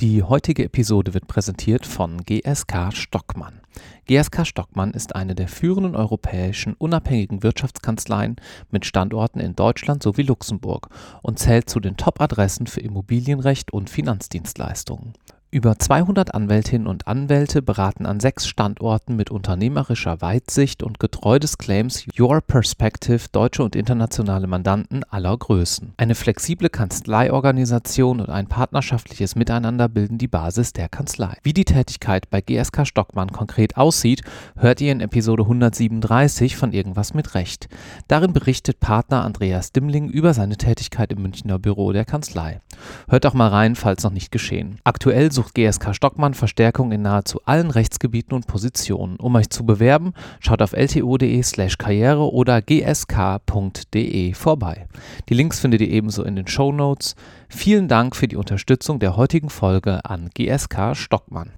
Die 0.00 0.22
heutige 0.22 0.64
Episode 0.64 1.12
wird 1.12 1.28
präsentiert 1.28 1.84
von 1.84 2.24
GSK 2.24 2.90
Stockmann. 2.90 3.60
GSK 4.06 4.46
Stockmann 4.46 4.92
ist 4.92 5.14
eine 5.14 5.34
der 5.34 5.46
führenden 5.46 5.94
europäischen 5.94 6.72
unabhängigen 6.72 7.42
Wirtschaftskanzleien 7.42 8.36
mit 8.70 8.86
Standorten 8.86 9.40
in 9.40 9.54
Deutschland 9.54 10.02
sowie 10.02 10.22
Luxemburg 10.22 10.88
und 11.20 11.38
zählt 11.38 11.68
zu 11.68 11.80
den 11.80 11.98
Top-Adressen 11.98 12.66
für 12.66 12.80
Immobilienrecht 12.80 13.74
und 13.74 13.90
Finanzdienstleistungen. 13.90 15.12
Über 15.52 15.80
200 15.80 16.32
Anwältinnen 16.32 16.86
und 16.86 17.08
Anwälte 17.08 17.60
beraten 17.60 18.06
an 18.06 18.20
sechs 18.20 18.46
Standorten 18.46 19.16
mit 19.16 19.32
unternehmerischer 19.32 20.20
Weitsicht 20.20 20.84
und 20.84 21.00
getreu 21.00 21.40
des 21.40 21.58
Claims 21.58 22.06
Your 22.16 22.40
Perspective 22.40 23.22
deutsche 23.32 23.64
und 23.64 23.74
internationale 23.74 24.46
Mandanten 24.46 25.02
aller 25.10 25.36
Größen. 25.36 25.94
Eine 25.96 26.14
flexible 26.14 26.70
Kanzleiorganisation 26.70 28.20
und 28.20 28.30
ein 28.30 28.46
partnerschaftliches 28.46 29.34
Miteinander 29.34 29.88
bilden 29.88 30.18
die 30.18 30.28
Basis 30.28 30.72
der 30.72 30.88
Kanzlei. 30.88 31.36
Wie 31.42 31.52
die 31.52 31.64
Tätigkeit 31.64 32.30
bei 32.30 32.40
GSK 32.40 32.86
Stockmann 32.86 33.32
konkret 33.32 33.76
aussieht, 33.76 34.22
hört 34.56 34.80
ihr 34.80 34.92
in 34.92 35.00
Episode 35.00 35.42
137 35.42 36.54
von 36.54 36.72
Irgendwas 36.72 37.12
mit 37.12 37.34
Recht. 37.34 37.68
Darin 38.06 38.32
berichtet 38.32 38.78
Partner 38.78 39.24
Andreas 39.24 39.72
Dimmling 39.72 40.10
über 40.10 40.32
seine 40.32 40.58
Tätigkeit 40.58 41.10
im 41.10 41.22
Münchner 41.22 41.58
Büro 41.58 41.90
der 41.90 42.04
Kanzlei. 42.04 42.60
Hört 43.08 43.26
auch 43.26 43.34
mal 43.34 43.48
rein, 43.48 43.74
falls 43.74 44.04
noch 44.04 44.12
nicht 44.12 44.30
geschehen. 44.30 44.78
Aktuell 44.84 45.32
sucht 45.40 45.54
GSK 45.54 45.94
Stockmann 45.94 46.34
Verstärkung 46.34 46.92
in 46.92 47.00
nahezu 47.00 47.40
allen 47.46 47.70
Rechtsgebieten 47.70 48.34
und 48.34 48.46
Positionen. 48.46 49.16
Um 49.16 49.36
euch 49.36 49.48
zu 49.48 49.64
bewerben, 49.64 50.12
schaut 50.38 50.60
auf 50.60 50.74
lto.de 50.74 51.42
slash 51.42 51.78
karriere 51.78 52.30
oder 52.30 52.60
gsk.de 52.60 54.34
vorbei. 54.34 54.86
Die 55.30 55.34
Links 55.34 55.58
findet 55.58 55.80
ihr 55.80 55.88
ebenso 55.88 56.24
in 56.24 56.36
den 56.36 56.46
Show 56.46 56.72
Notes. 56.72 57.14
Vielen 57.48 57.88
Dank 57.88 58.16
für 58.16 58.28
die 58.28 58.36
Unterstützung 58.36 58.98
der 58.98 59.16
heutigen 59.16 59.48
Folge 59.48 60.04
an 60.04 60.28
GSK 60.34 60.94
Stockmann. 60.94 61.52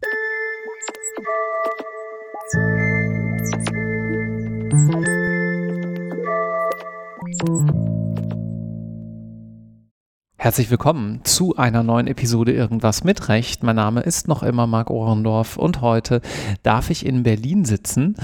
Herzlich 10.42 10.72
willkommen 10.72 11.20
zu 11.22 11.54
einer 11.54 11.84
neuen 11.84 12.08
Episode 12.08 12.50
Irgendwas 12.50 13.04
mit 13.04 13.28
Recht. 13.28 13.62
Mein 13.62 13.76
Name 13.76 14.00
ist 14.00 14.26
noch 14.26 14.42
immer 14.42 14.66
Marc 14.66 14.90
Ohrendorf 14.90 15.56
und 15.56 15.82
heute 15.82 16.20
darf 16.64 16.90
ich 16.90 17.06
in 17.06 17.22
Berlin 17.22 17.64
sitzen 17.64 18.16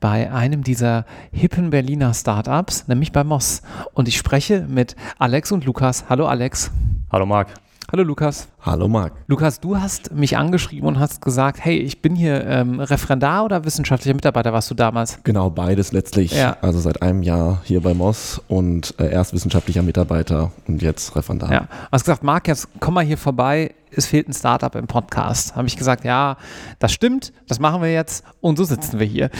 bei 0.00 0.32
einem 0.32 0.64
dieser 0.64 1.04
hippen 1.32 1.68
Berliner 1.68 2.14
Startups, 2.14 2.88
nämlich 2.88 3.12
bei 3.12 3.24
Moss. 3.24 3.60
Und 3.92 4.08
ich 4.08 4.16
spreche 4.16 4.62
mit 4.66 4.96
Alex 5.18 5.52
und 5.52 5.66
Lukas. 5.66 6.06
Hallo 6.08 6.26
Alex. 6.26 6.70
Hallo 7.12 7.26
Marc. 7.26 7.48
Hallo 7.92 8.02
Lukas. 8.02 8.48
Hallo 8.62 8.88
Marc. 8.88 9.12
Lukas, 9.28 9.60
du 9.60 9.78
hast 9.78 10.10
mich 10.12 10.36
angeschrieben 10.36 10.88
und 10.88 10.98
hast 10.98 11.22
gesagt, 11.22 11.64
hey, 11.64 11.76
ich 11.78 12.02
bin 12.02 12.16
hier 12.16 12.44
ähm, 12.44 12.80
Referendar 12.80 13.44
oder 13.44 13.64
wissenschaftlicher 13.64 14.12
Mitarbeiter 14.16 14.52
warst 14.52 14.68
du 14.72 14.74
damals? 14.74 15.20
Genau, 15.22 15.50
beides 15.50 15.92
letztlich. 15.92 16.32
Ja. 16.32 16.56
Also 16.62 16.80
seit 16.80 17.00
einem 17.00 17.22
Jahr 17.22 17.60
hier 17.62 17.80
bei 17.80 17.94
Moss 17.94 18.42
und 18.48 18.92
äh, 18.98 19.12
erst 19.12 19.34
wissenschaftlicher 19.34 19.82
Mitarbeiter 19.84 20.50
und 20.66 20.82
jetzt 20.82 21.14
Referendar. 21.14 21.52
Ja, 21.52 21.60
du 21.60 21.66
hast 21.92 22.02
gesagt, 22.02 22.24
Marc, 22.24 22.48
jetzt 22.48 22.66
komm 22.80 22.94
mal 22.94 23.04
hier 23.04 23.18
vorbei, 23.18 23.72
es 23.96 24.06
fehlt 24.06 24.28
ein 24.28 24.32
Startup 24.32 24.74
im 24.74 24.86
Podcast. 24.86 25.56
Habe 25.56 25.66
ich 25.66 25.76
gesagt, 25.76 26.04
ja, 26.04 26.36
das 26.78 26.92
stimmt, 26.92 27.32
das 27.48 27.58
machen 27.58 27.82
wir 27.82 27.92
jetzt 27.92 28.24
und 28.40 28.56
so 28.56 28.64
sitzen 28.64 28.98
wir 28.98 29.06
hier. 29.06 29.30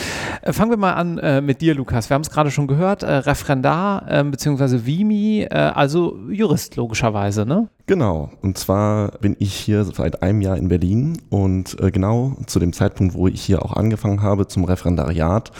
Äh, 0.42 0.52
fangen 0.52 0.70
wir 0.70 0.78
mal 0.78 0.94
an 0.94 1.18
äh, 1.18 1.40
mit 1.40 1.60
dir, 1.60 1.74
Lukas. 1.74 2.08
Wir 2.10 2.14
haben 2.14 2.22
es 2.22 2.30
gerade 2.30 2.50
schon 2.50 2.66
gehört, 2.66 3.02
äh, 3.02 3.12
Referendar 3.12 4.06
ähm, 4.08 4.30
bzw. 4.30 4.86
Vimi, 4.86 5.42
äh, 5.42 5.54
also 5.54 6.18
Jurist 6.30 6.76
logischerweise, 6.76 7.44
ne? 7.44 7.68
Genau, 7.86 8.30
und 8.42 8.58
zwar 8.58 9.12
bin 9.20 9.36
ich 9.38 9.54
hier 9.54 9.84
seit 9.84 10.22
einem 10.22 10.40
Jahr 10.40 10.56
in 10.56 10.68
Berlin 10.68 11.22
und 11.28 11.78
äh, 11.80 11.90
genau 11.90 12.36
zu 12.46 12.58
dem 12.58 12.72
Zeitpunkt, 12.72 13.14
wo 13.14 13.28
ich 13.28 13.42
hier 13.42 13.64
auch 13.64 13.74
angefangen 13.74 14.22
habe 14.22 14.48
zum 14.48 14.64
Referendariat, 14.64 15.52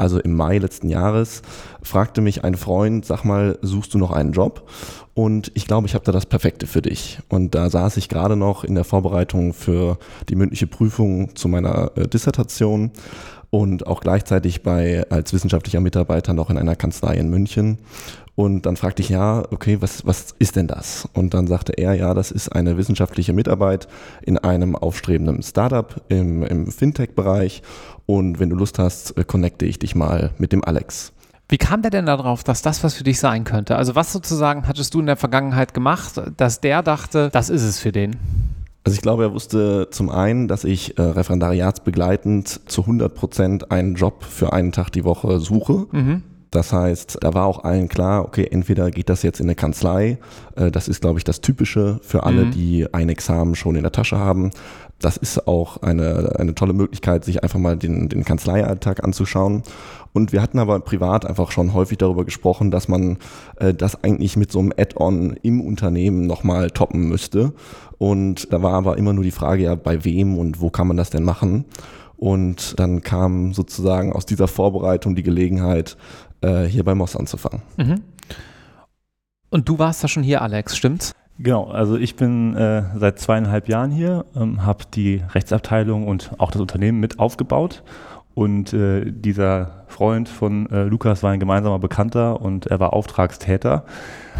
also 0.00 0.18
im 0.18 0.34
Mai 0.34 0.58
letzten 0.58 0.88
Jahres, 0.88 1.42
fragte 1.82 2.20
mich 2.20 2.42
ein 2.42 2.56
Freund, 2.56 3.04
sag 3.04 3.24
mal, 3.24 3.58
suchst 3.60 3.92
du 3.92 3.98
noch 3.98 4.10
einen 4.10 4.32
Job? 4.32 4.68
Und 5.14 5.52
ich 5.54 5.66
glaube, 5.66 5.86
ich 5.86 5.94
habe 5.94 6.04
da 6.04 6.12
das 6.12 6.24
Perfekte 6.24 6.66
für 6.66 6.80
dich. 6.80 7.18
Und 7.28 7.54
da 7.54 7.68
saß 7.68 7.98
ich 7.98 8.08
gerade 8.08 8.36
noch 8.36 8.64
in 8.64 8.74
der 8.74 8.84
Vorbereitung 8.84 9.52
für 9.52 9.98
die 10.30 10.36
mündliche 10.36 10.66
Prüfung 10.66 11.36
zu 11.36 11.48
meiner 11.48 11.92
äh, 11.96 12.08
Dissertation 12.08 12.92
und 13.50 13.86
auch 13.86 14.00
gleichzeitig 14.00 14.62
bei 14.62 15.04
als 15.10 15.32
wissenschaftlicher 15.32 15.80
Mitarbeiter 15.80 16.32
noch 16.32 16.50
in 16.50 16.56
einer 16.56 16.76
Kanzlei 16.76 17.16
in 17.16 17.28
München 17.28 17.78
und 18.40 18.64
dann 18.64 18.76
fragte 18.76 19.02
ich, 19.02 19.10
ja, 19.10 19.42
okay, 19.50 19.82
was, 19.82 20.06
was 20.06 20.34
ist 20.38 20.56
denn 20.56 20.66
das? 20.66 21.06
Und 21.12 21.34
dann 21.34 21.46
sagte 21.46 21.74
er, 21.74 21.92
ja, 21.92 22.14
das 22.14 22.30
ist 22.30 22.48
eine 22.48 22.78
wissenschaftliche 22.78 23.34
Mitarbeit 23.34 23.86
in 24.22 24.38
einem 24.38 24.76
aufstrebenden 24.76 25.42
Startup 25.42 25.94
im, 26.08 26.42
im 26.44 26.72
Fintech-Bereich. 26.72 27.60
Und 28.06 28.40
wenn 28.40 28.48
du 28.48 28.56
Lust 28.56 28.78
hast, 28.78 29.18
äh, 29.18 29.24
connecte 29.24 29.66
ich 29.66 29.78
dich 29.78 29.94
mal 29.94 30.30
mit 30.38 30.52
dem 30.52 30.64
Alex. 30.64 31.12
Wie 31.50 31.58
kam 31.58 31.82
der 31.82 31.90
denn 31.90 32.06
darauf, 32.06 32.42
dass 32.42 32.62
das 32.62 32.82
was 32.82 32.94
für 32.94 33.04
dich 33.04 33.20
sein 33.20 33.44
könnte? 33.44 33.76
Also 33.76 33.94
was 33.94 34.10
sozusagen 34.10 34.66
hattest 34.66 34.94
du 34.94 35.00
in 35.00 35.06
der 35.06 35.16
Vergangenheit 35.16 35.74
gemacht, 35.74 36.22
dass 36.38 36.62
der 36.62 36.82
dachte, 36.82 37.28
das 37.30 37.50
ist 37.50 37.62
es 37.62 37.78
für 37.78 37.92
den? 37.92 38.16
Also 38.84 38.94
ich 38.94 39.02
glaube, 39.02 39.24
er 39.24 39.34
wusste 39.34 39.88
zum 39.90 40.08
einen, 40.08 40.48
dass 40.48 40.64
ich 40.64 40.96
äh, 40.96 41.02
referendariatsbegleitend 41.02 42.70
zu 42.70 42.80
100 42.80 43.14
Prozent 43.14 43.70
einen 43.70 43.96
Job 43.96 44.24
für 44.24 44.54
einen 44.54 44.72
Tag 44.72 44.88
die 44.92 45.04
Woche 45.04 45.40
suche. 45.40 45.88
Mhm. 45.92 46.22
Das 46.50 46.72
heißt, 46.72 47.18
da 47.20 47.32
war 47.32 47.46
auch 47.46 47.62
allen 47.62 47.88
klar, 47.88 48.24
okay, 48.24 48.48
entweder 48.50 48.90
geht 48.90 49.08
das 49.08 49.22
jetzt 49.22 49.40
in 49.40 49.46
eine 49.46 49.54
Kanzlei, 49.54 50.18
äh, 50.56 50.70
das 50.70 50.88
ist, 50.88 51.00
glaube 51.00 51.18
ich, 51.18 51.24
das 51.24 51.40
Typische 51.40 52.00
für 52.02 52.24
alle, 52.24 52.46
mhm. 52.46 52.50
die 52.50 52.92
ein 52.92 53.08
Examen 53.08 53.54
schon 53.54 53.76
in 53.76 53.82
der 53.82 53.92
Tasche 53.92 54.18
haben. 54.18 54.50
Das 54.98 55.16
ist 55.16 55.46
auch 55.46 55.78
eine, 55.78 56.34
eine 56.38 56.54
tolle 56.54 56.74
Möglichkeit, 56.74 57.24
sich 57.24 57.42
einfach 57.42 57.58
mal 57.58 57.76
den, 57.76 58.08
den 58.08 58.24
Kanzleialltag 58.24 59.02
anzuschauen. 59.02 59.62
Und 60.12 60.32
wir 60.32 60.42
hatten 60.42 60.58
aber 60.58 60.80
privat 60.80 61.24
einfach 61.24 61.52
schon 61.52 61.72
häufig 61.72 61.98
darüber 61.98 62.24
gesprochen, 62.24 62.70
dass 62.70 62.88
man 62.88 63.18
äh, 63.56 63.72
das 63.72 64.02
eigentlich 64.02 64.36
mit 64.36 64.50
so 64.50 64.58
einem 64.58 64.72
Add-on 64.76 65.36
im 65.42 65.60
Unternehmen 65.60 66.26
nochmal 66.26 66.70
toppen 66.70 67.08
müsste. 67.08 67.52
Und 67.98 68.52
da 68.52 68.62
war 68.62 68.74
aber 68.74 68.98
immer 68.98 69.12
nur 69.12 69.24
die 69.24 69.30
Frage, 69.30 69.62
ja, 69.62 69.74
bei 69.76 70.04
wem 70.04 70.36
und 70.36 70.60
wo 70.60 70.68
kann 70.68 70.88
man 70.88 70.96
das 70.96 71.10
denn 71.10 71.22
machen? 71.22 71.64
Und 72.16 72.78
dann 72.78 73.00
kam 73.00 73.54
sozusagen 73.54 74.12
aus 74.12 74.26
dieser 74.26 74.46
Vorbereitung 74.46 75.14
die 75.14 75.22
Gelegenheit, 75.22 75.96
äh, 76.40 76.64
hier 76.64 76.84
bei 76.84 76.94
Moss 76.94 77.16
anzufangen. 77.16 77.62
Mhm. 77.76 78.02
Und 79.50 79.68
du 79.68 79.78
warst 79.78 80.02
da 80.04 80.08
schon 80.08 80.22
hier, 80.22 80.42
Alex, 80.42 80.76
stimmt's? 80.76 81.14
Genau, 81.38 81.68
also 81.68 81.96
ich 81.96 82.16
bin 82.16 82.54
äh, 82.54 82.82
seit 82.96 83.18
zweieinhalb 83.18 83.68
Jahren 83.68 83.90
hier, 83.90 84.26
ähm, 84.36 84.64
habe 84.64 84.84
die 84.94 85.22
Rechtsabteilung 85.34 86.06
und 86.06 86.32
auch 86.38 86.50
das 86.50 86.60
Unternehmen 86.60 87.00
mit 87.00 87.18
aufgebaut. 87.18 87.82
Und 88.34 88.72
äh, 88.72 89.10
dieser 89.10 89.84
Freund 89.88 90.28
von 90.28 90.70
äh, 90.70 90.84
Lukas 90.84 91.22
war 91.22 91.32
ein 91.32 91.40
gemeinsamer 91.40 91.78
Bekannter 91.78 92.40
und 92.40 92.66
er 92.66 92.78
war 92.78 92.92
Auftragstäter, 92.92 93.84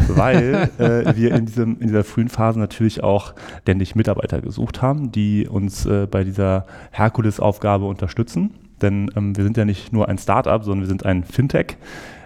weil 0.07 0.69
äh, 0.77 1.15
wir 1.15 1.35
in, 1.35 1.45
diesem, 1.45 1.79
in 1.79 1.87
dieser 1.87 2.03
frühen 2.03 2.29
Phase 2.29 2.59
natürlich 2.59 3.03
auch 3.03 3.33
ständig 3.63 3.95
Mitarbeiter 3.95 4.41
gesucht 4.41 4.81
haben, 4.81 5.11
die 5.11 5.47
uns 5.47 5.85
äh, 5.85 6.07
bei 6.09 6.23
dieser 6.23 6.65
Herkulesaufgabe 6.91 7.85
unterstützen. 7.85 8.55
Denn 8.81 9.09
ähm, 9.15 9.35
wir 9.35 9.43
sind 9.43 9.57
ja 9.57 9.65
nicht 9.65 9.93
nur 9.93 10.07
ein 10.09 10.17
Startup, 10.17 10.63
sondern 10.63 10.81
wir 10.81 10.87
sind 10.87 11.05
ein 11.05 11.23
Fintech. 11.23 11.77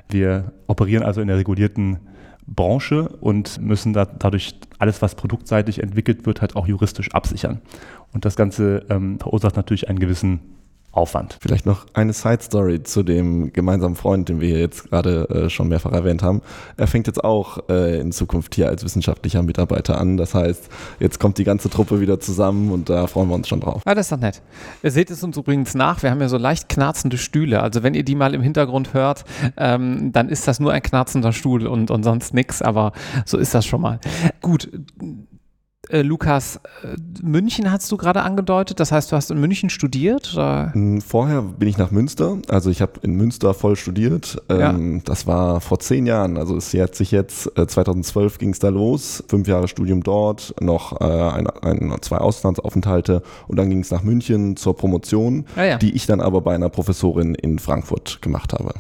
Wir 0.10 0.54
operieren 0.68 1.04
also 1.04 1.22
in 1.22 1.28
der 1.28 1.38
regulierten 1.38 2.00
Branche 2.48 3.10
und 3.10 3.60
müssen 3.60 3.94
da, 3.94 4.06
dadurch 4.06 4.56
alles, 4.78 5.02
was 5.02 5.16
produktseitig 5.16 5.82
entwickelt 5.82 6.26
wird, 6.26 6.42
halt 6.42 6.56
auch 6.56 6.68
juristisch 6.68 7.14
absichern. 7.14 7.62
Und 8.14 8.26
das 8.26 8.36
Ganze 8.36 8.86
ähm, 8.90 9.20
verursacht 9.20 9.56
natürlich 9.56 9.90
einen 9.90 10.00
gewissen 10.00 10.40
Aufwand. 10.96 11.38
Vielleicht 11.42 11.66
noch 11.66 11.86
eine 11.94 12.14
Side 12.14 12.42
Story 12.42 12.84
zu 12.84 13.04
dem 13.04 13.52
gemeinsamen 13.52 13.96
Freund, 13.96 14.30
den 14.30 14.40
wir 14.40 14.48
hier 14.48 14.60
jetzt 14.60 14.90
gerade 14.90 15.30
äh, 15.30 15.50
schon 15.50 15.68
mehrfach 15.68 15.92
erwähnt 15.92 16.24
haben. 16.24 16.42
Er 16.78 16.88
fängt 16.88 17.08
jetzt 17.08 17.24
auch 17.24 17.70
äh, 17.70 18.00
in 18.00 18.12
Zukunft 18.12 18.56
hier 18.56 18.70
als 18.70 18.84
wissenschaftlicher 18.84 19.44
Mitarbeiter 19.44 20.00
an. 20.00 20.18
Das 20.18 20.34
heißt, 20.34 20.70
jetzt 21.00 21.20
kommt 21.20 21.38
die 21.38 21.44
ganze 21.44 21.70
Truppe 21.70 22.00
wieder 22.00 22.20
zusammen 22.20 22.72
und 22.72 22.90
da 22.90 23.08
freuen 23.08 23.28
wir 23.28 23.36
uns 23.36 23.48
schon 23.48 23.60
drauf. 23.60 23.82
Ah, 23.86 23.94
das 23.94 24.06
ist 24.06 24.12
doch 24.14 24.20
nett. 24.20 24.42
Ihr 24.84 24.92
seht 24.92 25.12
es 25.12 25.22
uns 25.22 25.36
übrigens 25.36 25.74
nach. 25.74 26.02
Wir 26.02 26.12
haben 26.12 26.22
ja 26.22 26.30
so 26.30 26.38
leicht 26.38 26.70
knarzende 26.70 27.18
Stühle. 27.18 27.62
Also 27.62 27.84
wenn 27.84 27.94
ihr 27.94 28.04
die 28.04 28.16
mal 28.16 28.34
im 28.34 28.42
Hintergrund 28.42 28.94
hört, 28.94 29.26
ähm, 29.58 30.12
dann 30.14 30.30
ist 30.30 30.48
das 30.48 30.60
nur 30.60 30.72
ein 30.72 30.82
knarzender 30.82 31.34
Stuhl 31.34 31.68
und, 31.68 31.92
und 31.92 32.04
sonst 32.04 32.34
nichts. 32.34 32.62
Aber 32.62 32.94
so 33.26 33.38
ist 33.38 33.54
das 33.54 33.66
schon 33.66 33.82
mal. 33.82 34.00
Gut 34.42 34.70
äh, 35.90 36.02
Lukas, 36.02 36.60
äh, 36.84 36.96
München 37.22 37.72
hast 37.72 37.92
du 37.92 37.98
gerade 37.98 38.22
angedeutet, 38.24 38.80
das 38.80 38.92
heißt, 38.92 39.12
du 39.12 39.16
hast 39.16 39.32
in 39.32 39.40
München 39.40 39.70
studiert? 39.70 40.34
Oder? 40.34 40.74
Hm, 40.74 41.02
vorher 41.02 41.42
bin 41.42 41.68
ich 41.68 41.78
nach 41.78 41.92
Münster, 41.92 42.38
also 42.48 42.70
ich 42.70 42.82
habe 42.82 42.94
in 43.02 43.16
Münster 43.16 43.54
voll 43.54 43.76
studiert. 43.76 44.42
Ähm, 44.50 44.96
ja. 44.96 45.02
Das 45.06 45.28
war 45.28 45.62
vor 45.62 45.80
zehn 45.80 46.06
Jahren, 46.06 46.38
also 46.38 46.56
es 46.58 46.74
hat 46.74 46.96
sich 46.96 47.12
jetzt, 47.12 47.58
äh, 47.58 47.68
2012 47.68 48.38
ging 48.38 48.50
es 48.50 48.60
da 48.60 48.70
los, 48.70 49.24
fünf 49.28 49.48
Jahre 49.48 49.68
Studium 49.68 50.04
dort, 50.04 50.54
noch 50.62 51.00
äh, 51.00 51.06
ein, 51.06 51.48
ein, 51.48 51.96
zwei 52.02 52.18
Auslandsaufenthalte 52.18 53.22
und 53.48 53.58
dann 53.58 53.70
ging 53.70 53.80
es 53.80 53.92
nach 53.92 54.04
München 54.04 54.56
zur 54.58 54.76
Promotion, 54.76 55.46
ah, 55.56 55.64
ja. 55.64 55.78
die 55.78 55.96
ich 55.96 56.06
dann 56.06 56.22
aber 56.22 56.42
bei 56.42 56.56
einer 56.56 56.70
Professorin 56.70 57.36
in 57.36 57.60
Frankfurt 57.60 58.22
gemacht 58.22 58.54
habe. 58.54 58.74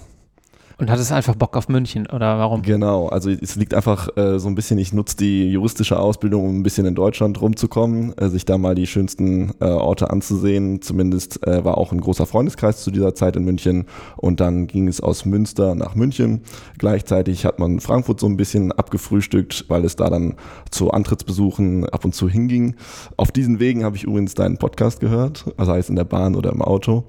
Und 0.77 0.92
hattest 0.92 1.13
einfach 1.13 1.36
Bock 1.36 1.56
auf 1.56 1.69
München 1.69 2.06
oder 2.07 2.38
warum? 2.38 2.62
Genau, 2.62 3.07
also 3.07 3.30
es 3.30 3.56
liegt 3.56 3.74
einfach 3.74 4.10
äh, 4.18 4.39
so 4.39 4.50
ein 4.50 4.56
bisschen, 4.56 4.77
ich 4.77 4.92
nutze 4.92 5.16
die 5.16 5.50
juristische 5.50 5.98
Ausbildung, 5.98 6.45
um 6.50 6.60
ein 6.60 6.63
bisschen 6.63 6.86
in 6.86 6.95
Deutschland 6.95 7.39
rumzukommen, 7.39 8.18
äh, 8.18 8.27
sich 8.27 8.44
da 8.44 8.57
mal 8.57 8.75
die 8.75 8.86
schönsten 8.86 9.54
äh, 9.62 9.66
Orte 9.66 10.10
anzusehen. 10.10 10.81
Zumindest 10.81 11.48
äh, 11.48 11.63
war 11.63 11.77
auch 11.77 11.94
ein 11.94 12.01
großer 12.01 12.25
Freundeskreis 12.25 12.83
zu 12.83 12.92
dieser 12.92 13.16
Zeit 13.16 13.38
in 13.38 13.45
München 13.45 13.86
und 14.18 14.42
dann 14.42 14.68
ging 14.68 14.89
es 14.89 15.00
aus 15.00 15.24
Münster 15.24 15.75
nach 15.75 15.95
München. 15.95 16.42
Gleichzeitig 16.77 17.45
hat 17.45 17.57
man 17.57 17.80
Frankfurt 17.80 18.19
so 18.19 18.27
ein 18.27 18.36
bisschen 18.36 18.74
abgefrühstückt, 18.74 19.66
weil 19.69 19.86
es 19.86 19.95
da 19.95 20.10
dann 20.10 20.36
zu 20.72 20.92
Antrittsbesuchen 20.92 21.88
ab 21.88 22.04
und 22.04 22.13
zu 22.13 22.27
hinging. 22.27 22.75
Auf 23.16 23.31
diesen 23.31 23.60
Wegen 23.60 23.86
habe 23.86 23.95
ich 23.95 24.04
übrigens 24.04 24.33
deinen 24.33 24.57
Podcast 24.57 25.00
gehört, 25.00 25.45
also 25.56 25.72
heißt 25.72 25.89
in 25.89 25.95
der 25.95 26.04
Bahn 26.04 26.36
oder 26.36 26.51
im 26.51 26.62
Auto. 26.62 27.06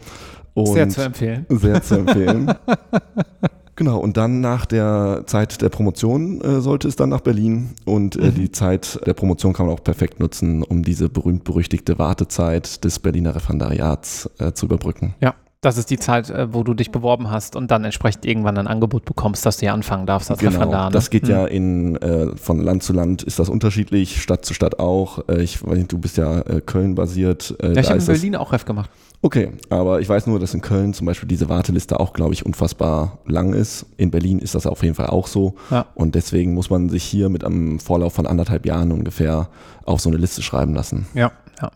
Und 0.54 0.72
sehr 0.72 0.88
zu 0.88 1.02
empfehlen. 1.02 1.46
Sehr 1.50 1.82
zu 1.82 1.96
empfehlen. 1.96 2.54
Genau, 3.76 3.98
und 3.98 4.16
dann 4.16 4.40
nach 4.40 4.64
der 4.64 5.24
Zeit 5.26 5.60
der 5.60 5.68
Promotion 5.68 6.40
äh, 6.40 6.60
sollte 6.60 6.88
es 6.88 6.96
dann 6.96 7.10
nach 7.10 7.20
Berlin 7.20 7.74
und 7.84 8.16
äh, 8.16 8.30
mhm. 8.30 8.34
die 8.34 8.50
Zeit 8.50 8.98
der 9.06 9.12
Promotion 9.12 9.52
kann 9.52 9.66
man 9.66 9.74
auch 9.74 9.84
perfekt 9.84 10.18
nutzen, 10.18 10.62
um 10.62 10.82
diese 10.82 11.10
berühmt-berüchtigte 11.10 11.98
Wartezeit 11.98 12.84
des 12.84 12.98
Berliner 12.98 13.34
Referendariats 13.34 14.30
äh, 14.38 14.52
zu 14.52 14.64
überbrücken. 14.64 15.14
Ja, 15.20 15.34
das 15.66 15.76
ist 15.78 15.90
die 15.90 15.98
Zeit, 15.98 16.30
äh, 16.30 16.52
wo 16.54 16.62
du 16.62 16.74
dich 16.74 16.92
beworben 16.92 17.28
hast 17.28 17.56
und 17.56 17.70
dann 17.70 17.84
entsprechend 17.84 18.24
irgendwann 18.24 18.56
ein 18.56 18.68
Angebot 18.68 19.04
bekommst, 19.04 19.44
dass 19.44 19.56
du 19.56 19.66
ja 19.66 19.74
anfangen 19.74 20.06
darfst 20.06 20.30
als 20.30 20.38
genau, 20.38 20.52
Referendar. 20.52 20.86
Ne? 20.86 20.92
Das 20.92 21.10
geht 21.10 21.24
mhm. 21.24 21.30
ja 21.30 21.44
in, 21.46 21.96
äh, 21.96 22.36
von 22.36 22.60
Land 22.60 22.84
zu 22.84 22.92
Land 22.92 23.24
ist 23.24 23.38
das 23.40 23.48
unterschiedlich, 23.48 24.22
Stadt 24.22 24.44
zu 24.44 24.54
Stadt 24.54 24.78
auch. 24.78 25.28
Äh, 25.28 25.42
ich 25.42 25.62
weiß 25.66 25.76
nicht, 25.76 25.92
du 25.92 25.98
bist 25.98 26.16
ja 26.16 26.42
Köln 26.64 26.94
basiert. 26.94 27.56
ja, 27.60 27.72
ich 27.72 27.90
habe 27.90 27.98
in 27.98 28.06
Berlin 28.06 28.36
auch 28.36 28.52
Ref 28.52 28.64
gemacht. 28.64 28.90
Okay, 29.22 29.50
aber 29.70 30.00
ich 30.00 30.08
weiß 30.08 30.28
nur, 30.28 30.38
dass 30.38 30.54
in 30.54 30.60
Köln 30.60 30.94
zum 30.94 31.06
Beispiel 31.06 31.26
diese 31.28 31.48
Warteliste 31.48 31.98
auch, 31.98 32.12
glaube 32.12 32.32
ich, 32.32 32.46
unfassbar 32.46 33.18
lang 33.26 33.54
ist. 33.54 33.86
In 33.96 34.12
Berlin 34.12 34.38
ist 34.38 34.54
das 34.54 34.66
auf 34.66 34.82
jeden 34.84 34.94
Fall 34.94 35.06
auch 35.06 35.26
so. 35.26 35.56
Ja. 35.70 35.86
Und 35.94 36.14
deswegen 36.14 36.54
muss 36.54 36.70
man 36.70 36.88
sich 36.90 37.02
hier 37.02 37.28
mit 37.28 37.42
einem 37.42 37.80
Vorlauf 37.80 38.12
von 38.12 38.26
anderthalb 38.26 38.66
Jahren 38.66 38.92
ungefähr 38.92 39.48
auf 39.84 40.00
so 40.00 40.10
eine 40.10 40.18
Liste 40.18 40.42
schreiben 40.42 40.74
lassen. 40.74 41.06
Ja, 41.14 41.32
ja. 41.60 41.70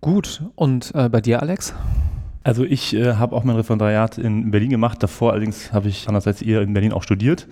Gut. 0.00 0.42
Und 0.54 0.92
äh, 0.94 1.08
bei 1.08 1.20
dir, 1.20 1.42
Alex? 1.42 1.74
Also 2.44 2.64
ich 2.64 2.94
äh, 2.94 3.14
habe 3.14 3.34
auch 3.34 3.44
mein 3.44 3.56
Referendariat 3.56 4.16
in 4.18 4.50
Berlin 4.50 4.70
gemacht. 4.70 5.02
Davor 5.02 5.32
allerdings 5.32 5.72
habe 5.72 5.88
ich 5.88 6.06
andererseits 6.08 6.40
eher 6.40 6.62
in 6.62 6.72
Berlin 6.72 6.92
auch 6.92 7.02
studiert 7.02 7.46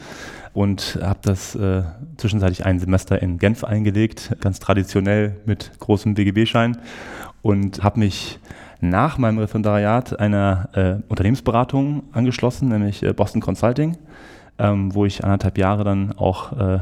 und 0.54 0.98
habe 1.02 1.18
das 1.22 1.54
äh, 1.54 1.82
zwischenzeitlich 2.16 2.64
ein 2.64 2.78
Semester 2.78 3.20
in 3.20 3.38
Genf 3.38 3.64
eingelegt, 3.64 4.36
ganz 4.40 4.58
traditionell 4.58 5.36
mit 5.44 5.72
großem 5.80 6.14
BGB-Schein 6.14 6.78
und 7.42 7.82
habe 7.82 7.98
mich 7.98 8.38
nach 8.80 9.18
meinem 9.18 9.38
Referendariat 9.38 10.18
einer 10.18 10.68
äh, 10.72 10.96
Unternehmensberatung 11.08 12.04
angeschlossen, 12.12 12.68
nämlich 12.68 13.02
äh, 13.02 13.12
Boston 13.12 13.40
Consulting, 13.40 13.96
ähm, 14.58 14.94
wo 14.94 15.04
ich 15.04 15.24
anderthalb 15.24 15.58
Jahre 15.58 15.84
dann 15.84 16.12
auch 16.12 16.52
äh, 16.52 16.78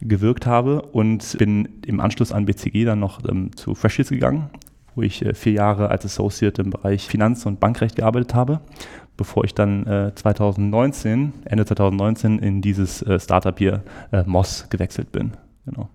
gewirkt 0.00 0.46
habe 0.46 0.82
und 0.82 1.36
bin 1.38 1.68
im 1.86 2.00
Anschluss 2.00 2.32
an 2.32 2.46
BCG 2.46 2.84
dann 2.84 3.00
noch 3.00 3.20
ähm, 3.28 3.54
zu 3.56 3.74
Freshfields 3.74 4.10
gegangen, 4.10 4.50
wo 4.94 5.02
ich 5.02 5.24
äh, 5.24 5.34
vier 5.34 5.52
Jahre 5.52 5.88
als 5.88 6.04
Associate 6.04 6.60
im 6.62 6.70
Bereich 6.70 7.06
Finanz- 7.06 7.46
und 7.46 7.60
Bankrecht 7.60 7.96
gearbeitet 7.96 8.34
habe, 8.34 8.60
bevor 9.16 9.44
ich 9.44 9.54
dann 9.54 10.12
2019, 10.14 11.32
äh, 11.44 11.50
Ende 11.50 11.64
2019 11.64 12.38
in 12.38 12.62
dieses 12.62 13.02
äh, 13.02 13.18
Startup 13.20 13.56
hier 13.56 13.82
Moss 14.26 14.66
gewechselt 14.70 15.12
bin. 15.12 15.32
Genau. 15.64 15.88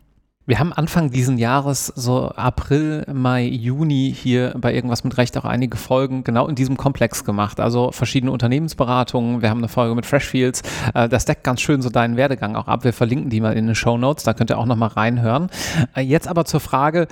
Wir 0.45 0.57
haben 0.57 0.73
Anfang 0.73 1.11
diesen 1.11 1.37
Jahres, 1.37 1.87
so 1.95 2.29
April, 2.29 3.05
Mai, 3.13 3.43
Juni 3.45 4.11
hier 4.17 4.55
bei 4.57 4.73
irgendwas 4.73 5.03
mit 5.03 5.15
Recht 5.19 5.37
auch 5.37 5.45
einige 5.45 5.77
Folgen 5.77 6.23
genau 6.23 6.47
in 6.47 6.55
diesem 6.55 6.75
Komplex 6.75 7.23
gemacht. 7.23 7.59
Also 7.59 7.91
verschiedene 7.91 8.31
Unternehmensberatungen. 8.31 9.43
Wir 9.43 9.51
haben 9.51 9.59
eine 9.59 9.67
Folge 9.67 9.93
mit 9.93 10.07
Freshfields. 10.07 10.63
Das 10.91 11.25
deckt 11.25 11.43
ganz 11.43 11.61
schön 11.61 11.83
so 11.83 11.91
deinen 11.91 12.17
Werdegang 12.17 12.55
auch 12.55 12.67
ab. 12.67 12.83
Wir 12.83 12.93
verlinken 12.93 13.29
die 13.29 13.41
mal 13.41 13.53
in 13.53 13.67
den 13.67 13.75
Show 13.75 13.99
Notes. 13.99 14.23
Da 14.23 14.33
könnt 14.33 14.49
ihr 14.49 14.57
auch 14.57 14.65
nochmal 14.65 14.89
reinhören. 14.89 15.51
Jetzt 15.95 16.27
aber 16.27 16.45
zur 16.45 16.61
Frage, 16.61 17.07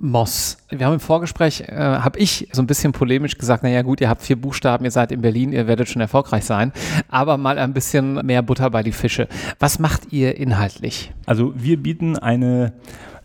Moss. 0.00 0.58
Wir 0.70 0.86
haben 0.86 0.94
im 0.94 1.00
Vorgespräch, 1.00 1.62
äh, 1.66 1.74
habe 1.74 2.20
ich 2.20 2.48
so 2.52 2.62
ein 2.62 2.68
bisschen 2.68 2.92
polemisch 2.92 3.36
gesagt, 3.36 3.64
naja 3.64 3.82
gut, 3.82 4.00
ihr 4.00 4.08
habt 4.08 4.22
vier 4.22 4.40
Buchstaben, 4.40 4.84
ihr 4.84 4.92
seid 4.92 5.10
in 5.10 5.20
Berlin, 5.20 5.52
ihr 5.52 5.66
werdet 5.66 5.88
schon 5.88 6.00
erfolgreich 6.00 6.44
sein, 6.44 6.72
aber 7.08 7.36
mal 7.36 7.58
ein 7.58 7.74
bisschen 7.74 8.14
mehr 8.24 8.42
Butter 8.42 8.70
bei 8.70 8.84
die 8.84 8.92
Fische. 8.92 9.26
Was 9.58 9.80
macht 9.80 10.12
ihr 10.12 10.36
inhaltlich? 10.36 11.12
Also 11.26 11.52
wir 11.56 11.82
bieten 11.82 12.16
eine 12.16 12.72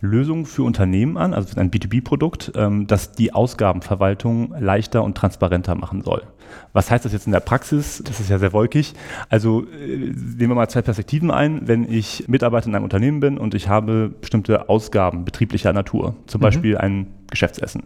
Lösung 0.00 0.46
für 0.46 0.62
Unternehmen 0.62 1.16
an, 1.16 1.34
also 1.34 1.58
ein 1.58 1.70
B2B-Produkt, 1.70 2.52
ähm, 2.56 2.86
das 2.86 3.12
die 3.12 3.32
Ausgabenverwaltung 3.32 4.54
leichter 4.58 5.02
und 5.02 5.16
transparenter 5.16 5.74
machen 5.74 6.02
soll. 6.02 6.22
Was 6.72 6.90
heißt 6.90 7.04
das 7.04 7.12
jetzt 7.12 7.26
in 7.26 7.32
der 7.32 7.40
Praxis? 7.40 8.02
Das 8.04 8.20
ist 8.20 8.30
ja 8.30 8.38
sehr 8.38 8.52
wolkig. 8.52 8.94
Also 9.28 9.64
äh, 9.64 9.96
nehmen 9.96 10.50
wir 10.50 10.54
mal 10.54 10.68
zwei 10.68 10.82
Perspektiven 10.82 11.30
ein. 11.30 11.66
Wenn 11.66 11.90
ich 11.90 12.28
Mitarbeiter 12.28 12.68
in 12.68 12.74
einem 12.74 12.84
Unternehmen 12.84 13.20
bin 13.20 13.38
und 13.38 13.54
ich 13.54 13.68
habe 13.68 14.12
bestimmte 14.20 14.68
Ausgaben 14.68 15.24
betrieblicher 15.24 15.72
Natur, 15.72 16.16
zum 16.26 16.40
mhm. 16.40 16.42
Beispiel 16.42 16.78
ein 16.78 17.06
Geschäftsessen, 17.34 17.82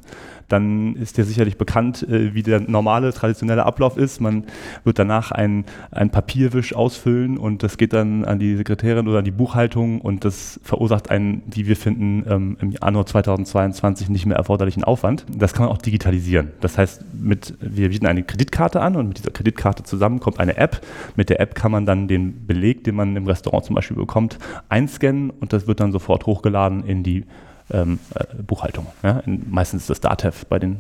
dann 0.48 0.94
ist 0.96 1.16
dir 1.16 1.24
sicherlich 1.24 1.56
bekannt, 1.56 2.06
äh, 2.08 2.34
wie 2.34 2.42
der 2.42 2.60
normale, 2.60 3.12
traditionelle 3.14 3.64
Ablauf 3.64 3.96
ist. 3.96 4.20
Man 4.20 4.44
wird 4.84 4.98
danach 4.98 5.32
ein, 5.32 5.64
ein 5.90 6.10
Papierwisch 6.10 6.74
ausfüllen 6.74 7.38
und 7.38 7.62
das 7.62 7.78
geht 7.78 7.94
dann 7.94 8.26
an 8.26 8.38
die 8.38 8.56
Sekretärin 8.56 9.08
oder 9.08 9.18
an 9.18 9.24
die 9.24 9.30
Buchhaltung 9.30 10.02
und 10.02 10.24
das 10.26 10.60
verursacht 10.62 11.10
einen, 11.10 11.42
wie 11.46 11.66
wir 11.66 11.76
finden, 11.76 12.24
ähm, 12.28 12.56
im 12.60 12.72
Januar 12.72 13.06
2022 13.06 14.10
nicht 14.10 14.26
mehr 14.26 14.36
erforderlichen 14.36 14.84
Aufwand. 14.84 15.24
Das 15.34 15.54
kann 15.54 15.64
man 15.64 15.74
auch 15.74 15.80
digitalisieren. 15.80 16.52
Das 16.60 16.76
heißt, 16.76 17.04
mit, 17.14 17.54
wir 17.60 17.88
bieten 17.88 18.06
eine 18.06 18.22
Kreditkarte 18.22 18.80
an 18.82 18.96
und 18.96 19.08
mit 19.08 19.18
dieser 19.18 19.30
Kreditkarte 19.30 19.82
zusammen 19.82 20.20
kommt 20.20 20.40
eine 20.40 20.58
App. 20.58 20.82
Mit 21.16 21.30
der 21.30 21.40
App 21.40 21.54
kann 21.54 21.72
man 21.72 21.86
dann 21.86 22.06
den 22.06 22.46
Beleg, 22.46 22.84
den 22.84 22.96
man 22.96 23.16
im 23.16 23.26
Restaurant 23.26 23.64
zum 23.64 23.76
Beispiel 23.76 23.96
bekommt, 23.96 24.38
einscannen 24.68 25.30
und 25.30 25.54
das 25.54 25.66
wird 25.66 25.80
dann 25.80 25.90
sofort 25.90 26.26
hochgeladen 26.26 26.84
in 26.84 27.02
die 27.02 27.24
ähm, 27.70 27.98
äh, 28.14 28.24
Buchhaltung. 28.42 28.86
Ja? 29.02 29.22
meistens 29.26 29.82
ist 29.82 29.90
das 29.90 30.00
DATEV 30.00 30.46
bei 30.46 30.58
den 30.58 30.78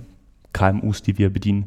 KMUs, 0.52 1.02
die 1.02 1.18
wir 1.18 1.30
bedienen. 1.30 1.66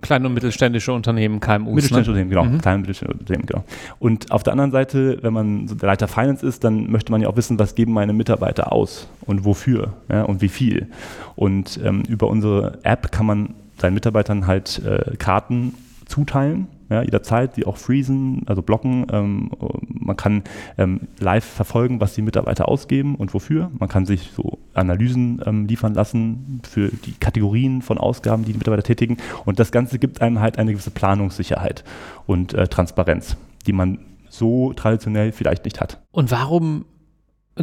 Kleine 0.00 0.28
und 0.28 0.34
mittelständische 0.34 0.92
Unternehmen, 0.92 1.40
KMUs. 1.40 1.74
Mittelständische 1.74 2.12
ne? 2.12 2.20
Unternehmen, 2.22 2.30
genau. 2.30 2.44
Mhm. 2.44 2.60
Kleine 2.60 2.76
und 2.76 2.80
mittelständische 2.82 3.20
Unternehmen, 3.20 3.46
genau. 3.46 3.64
Und 3.98 4.30
auf 4.30 4.42
der 4.42 4.52
anderen 4.52 4.70
Seite, 4.70 5.18
wenn 5.22 5.32
man 5.32 5.68
so 5.68 5.74
der 5.74 5.88
Leiter 5.88 6.08
Finance 6.08 6.46
ist, 6.46 6.64
dann 6.64 6.90
möchte 6.90 7.12
man 7.12 7.20
ja 7.20 7.28
auch 7.28 7.36
wissen, 7.36 7.58
was 7.58 7.74
geben 7.74 7.92
meine 7.92 8.12
Mitarbeiter 8.12 8.72
aus 8.72 9.08
und 9.26 9.44
wofür 9.44 9.94
ja, 10.08 10.22
und 10.22 10.40
wie 10.40 10.48
viel. 10.48 10.88
Und 11.36 11.80
ähm, 11.84 12.02
über 12.08 12.28
unsere 12.28 12.78
App 12.82 13.12
kann 13.12 13.26
man 13.26 13.54
seinen 13.78 13.94
Mitarbeitern 13.94 14.46
halt 14.46 14.80
äh, 14.84 15.16
Karten 15.16 15.74
zuteilen 16.06 16.68
ja, 16.90 17.02
jederzeit, 17.02 17.56
die 17.56 17.66
auch 17.66 17.76
freezen, 17.76 18.42
also 18.46 18.62
blocken. 18.62 19.06
Ähm, 19.12 19.50
man 19.88 20.16
kann 20.16 20.42
ähm, 20.76 21.08
live 21.18 21.44
verfolgen, 21.44 22.00
was 22.00 22.14
die 22.14 22.22
Mitarbeiter 22.22 22.68
ausgeben 22.68 23.14
und 23.14 23.32
wofür. 23.32 23.70
Man 23.78 23.88
kann 23.88 24.06
sich 24.06 24.32
so 24.34 24.58
Analysen 24.74 25.40
ähm, 25.46 25.66
liefern 25.66 25.94
lassen 25.94 26.60
für 26.68 26.88
die 26.88 27.12
Kategorien 27.12 27.80
von 27.82 27.96
Ausgaben, 27.96 28.44
die 28.44 28.52
die 28.52 28.58
Mitarbeiter 28.58 28.82
tätigen. 28.82 29.16
Und 29.44 29.58
das 29.58 29.72
Ganze 29.72 29.98
gibt 29.98 30.20
einem 30.20 30.40
halt 30.40 30.58
eine 30.58 30.72
gewisse 30.72 30.90
Planungssicherheit 30.90 31.84
und 32.26 32.54
äh, 32.54 32.66
Transparenz, 32.66 33.36
die 33.66 33.72
man 33.72 33.98
so 34.28 34.72
traditionell 34.72 35.32
vielleicht 35.32 35.64
nicht 35.64 35.80
hat. 35.80 36.00
Und 36.10 36.30
warum 36.30 36.84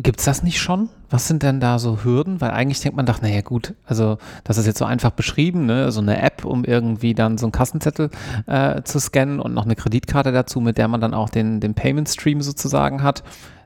Gibt 0.04 0.20
es 0.20 0.25
das 0.25 0.44
nicht 0.44 0.60
schon? 0.60 0.89
Was 1.10 1.27
sind 1.27 1.42
denn 1.42 1.60
da 1.60 1.80
so 1.80 2.04
Hürden? 2.04 2.39
Weil 2.39 2.51
eigentlich 2.51 2.82
denkt 2.82 2.96
man 2.96 3.06
doch, 3.06 3.22
naja 3.22 3.42
gut, 3.42 3.74
also 3.86 4.18
das 4.44 4.58
ist 4.58 4.68
jetzt 4.68 4.77
so 4.77 4.86
einfach 4.86 5.12
beschrieben, 5.12 5.66
ne? 5.66 5.92
so 5.92 6.01
eine 6.01 6.22
App, 6.22 6.46
um 6.46 6.66
irgendwie 6.66 7.16
dann 7.16 7.38
so 7.38 7.48
einen 7.48 7.51
Kassenzettel 7.51 8.12
äh, 8.46 8.84
zu 8.84 9.00
scannen 9.00 9.39
und 9.39 9.54
noch 9.54 9.66
eine 9.66 9.75
Kreditkarte 9.75 10.32
dazu, 10.32 10.62
mit 10.62 10.77
der 10.77 10.88
man 10.88 11.01
dann 11.01 11.13
auch 11.13 11.30
den, 11.30 11.60
den 11.60 11.74
Payment 11.74 12.10
Stream 12.10 12.42
sozusagen 12.42 13.01
hat. 13.01 13.24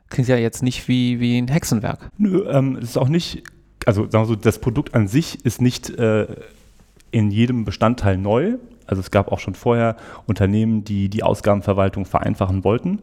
Klingt 0.09 0.29
ja 0.29 0.37
jetzt 0.37 0.63
nicht 0.63 0.87
wie, 0.87 1.19
wie 1.19 1.37
ein 1.37 1.47
Hexenwerk. 1.47 2.09
Nö, 2.17 2.45
ähm, 2.49 2.77
ist 2.77 2.97
auch 2.97 3.09
nicht, 3.09 3.43
also 3.85 4.03
sagen 4.03 4.23
wir 4.23 4.27
so, 4.27 4.35
das 4.35 4.59
Produkt 4.59 4.93
an 4.93 5.07
sich 5.07 5.43
ist 5.43 5.61
nicht 5.61 5.89
äh, 5.89 6.27
in 7.11 7.31
jedem 7.31 7.65
Bestandteil 7.65 8.17
neu. 8.17 8.55
Also 8.85 9.01
es 9.01 9.11
gab 9.11 9.31
auch 9.31 9.39
schon 9.39 9.55
vorher 9.55 9.97
Unternehmen, 10.27 10.83
die 10.83 11.09
die 11.09 11.23
Ausgabenverwaltung 11.23 12.05
vereinfachen 12.05 12.63
wollten. 12.63 12.99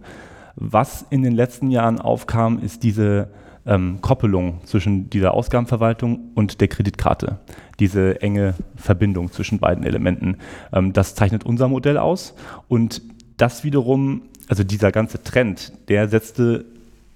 Was 0.61 1.07
in 1.11 1.23
den 1.23 1.35
letzten 1.35 1.71
Jahren 1.71 2.01
aufkam, 2.01 2.59
ist 2.61 2.83
diese 2.83 3.29
ähm, 3.65 4.01
Koppelung 4.01 4.61
zwischen 4.65 5.09
dieser 5.09 5.35
Ausgabenverwaltung 5.35 6.33
und 6.35 6.61
der 6.61 6.67
Kreditkarte. 6.67 7.39
Diese 7.79 8.21
enge 8.23 8.55
Verbindung 8.75 9.31
zwischen 9.31 9.61
beiden 9.61 9.85
Elementen. 9.85 10.39
Ähm, 10.73 10.93
das 10.93 11.15
zeichnet 11.15 11.47
unser 11.47 11.69
Modell 11.69 11.97
aus. 11.97 12.35
Und 12.67 13.03
das 13.37 13.63
wiederum, 13.63 14.23
also 14.49 14.65
dieser 14.65 14.91
ganze 14.91 15.23
Trend, 15.23 15.73
der 15.89 16.09
setzte 16.09 16.65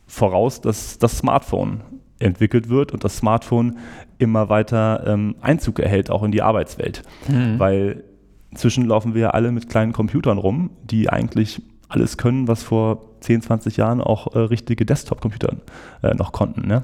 voraus, 0.06 0.60
dass 0.60 0.98
das 0.98 1.18
Smartphone 1.18 1.80
entwickelt 2.20 2.68
wird 2.68 2.92
und 2.92 3.02
das 3.02 3.16
Smartphone 3.16 3.78
immer 4.18 4.48
weiter 4.48 5.04
ähm, 5.04 5.34
Einzug 5.40 5.80
erhält, 5.80 6.10
auch 6.10 6.22
in 6.22 6.30
die 6.30 6.42
Arbeitswelt. 6.42 7.02
Mhm. 7.26 7.58
Weil 7.58 8.04
inzwischen 8.52 8.86
laufen 8.86 9.16
wir 9.16 9.34
alle 9.34 9.50
mit 9.50 9.68
kleinen 9.68 9.92
Computern 9.92 10.38
rum, 10.38 10.70
die 10.84 11.08
eigentlich 11.08 11.60
alles 11.88 12.18
können, 12.18 12.46
was 12.46 12.62
vor 12.62 13.11
10, 13.22 13.42
20 13.42 13.76
Jahren 13.76 14.00
auch 14.00 14.34
äh, 14.34 14.38
richtige 14.38 14.84
Desktop-Computer 14.84 15.54
äh, 16.02 16.14
noch 16.14 16.32
konnten. 16.32 16.66
Ne? 16.66 16.82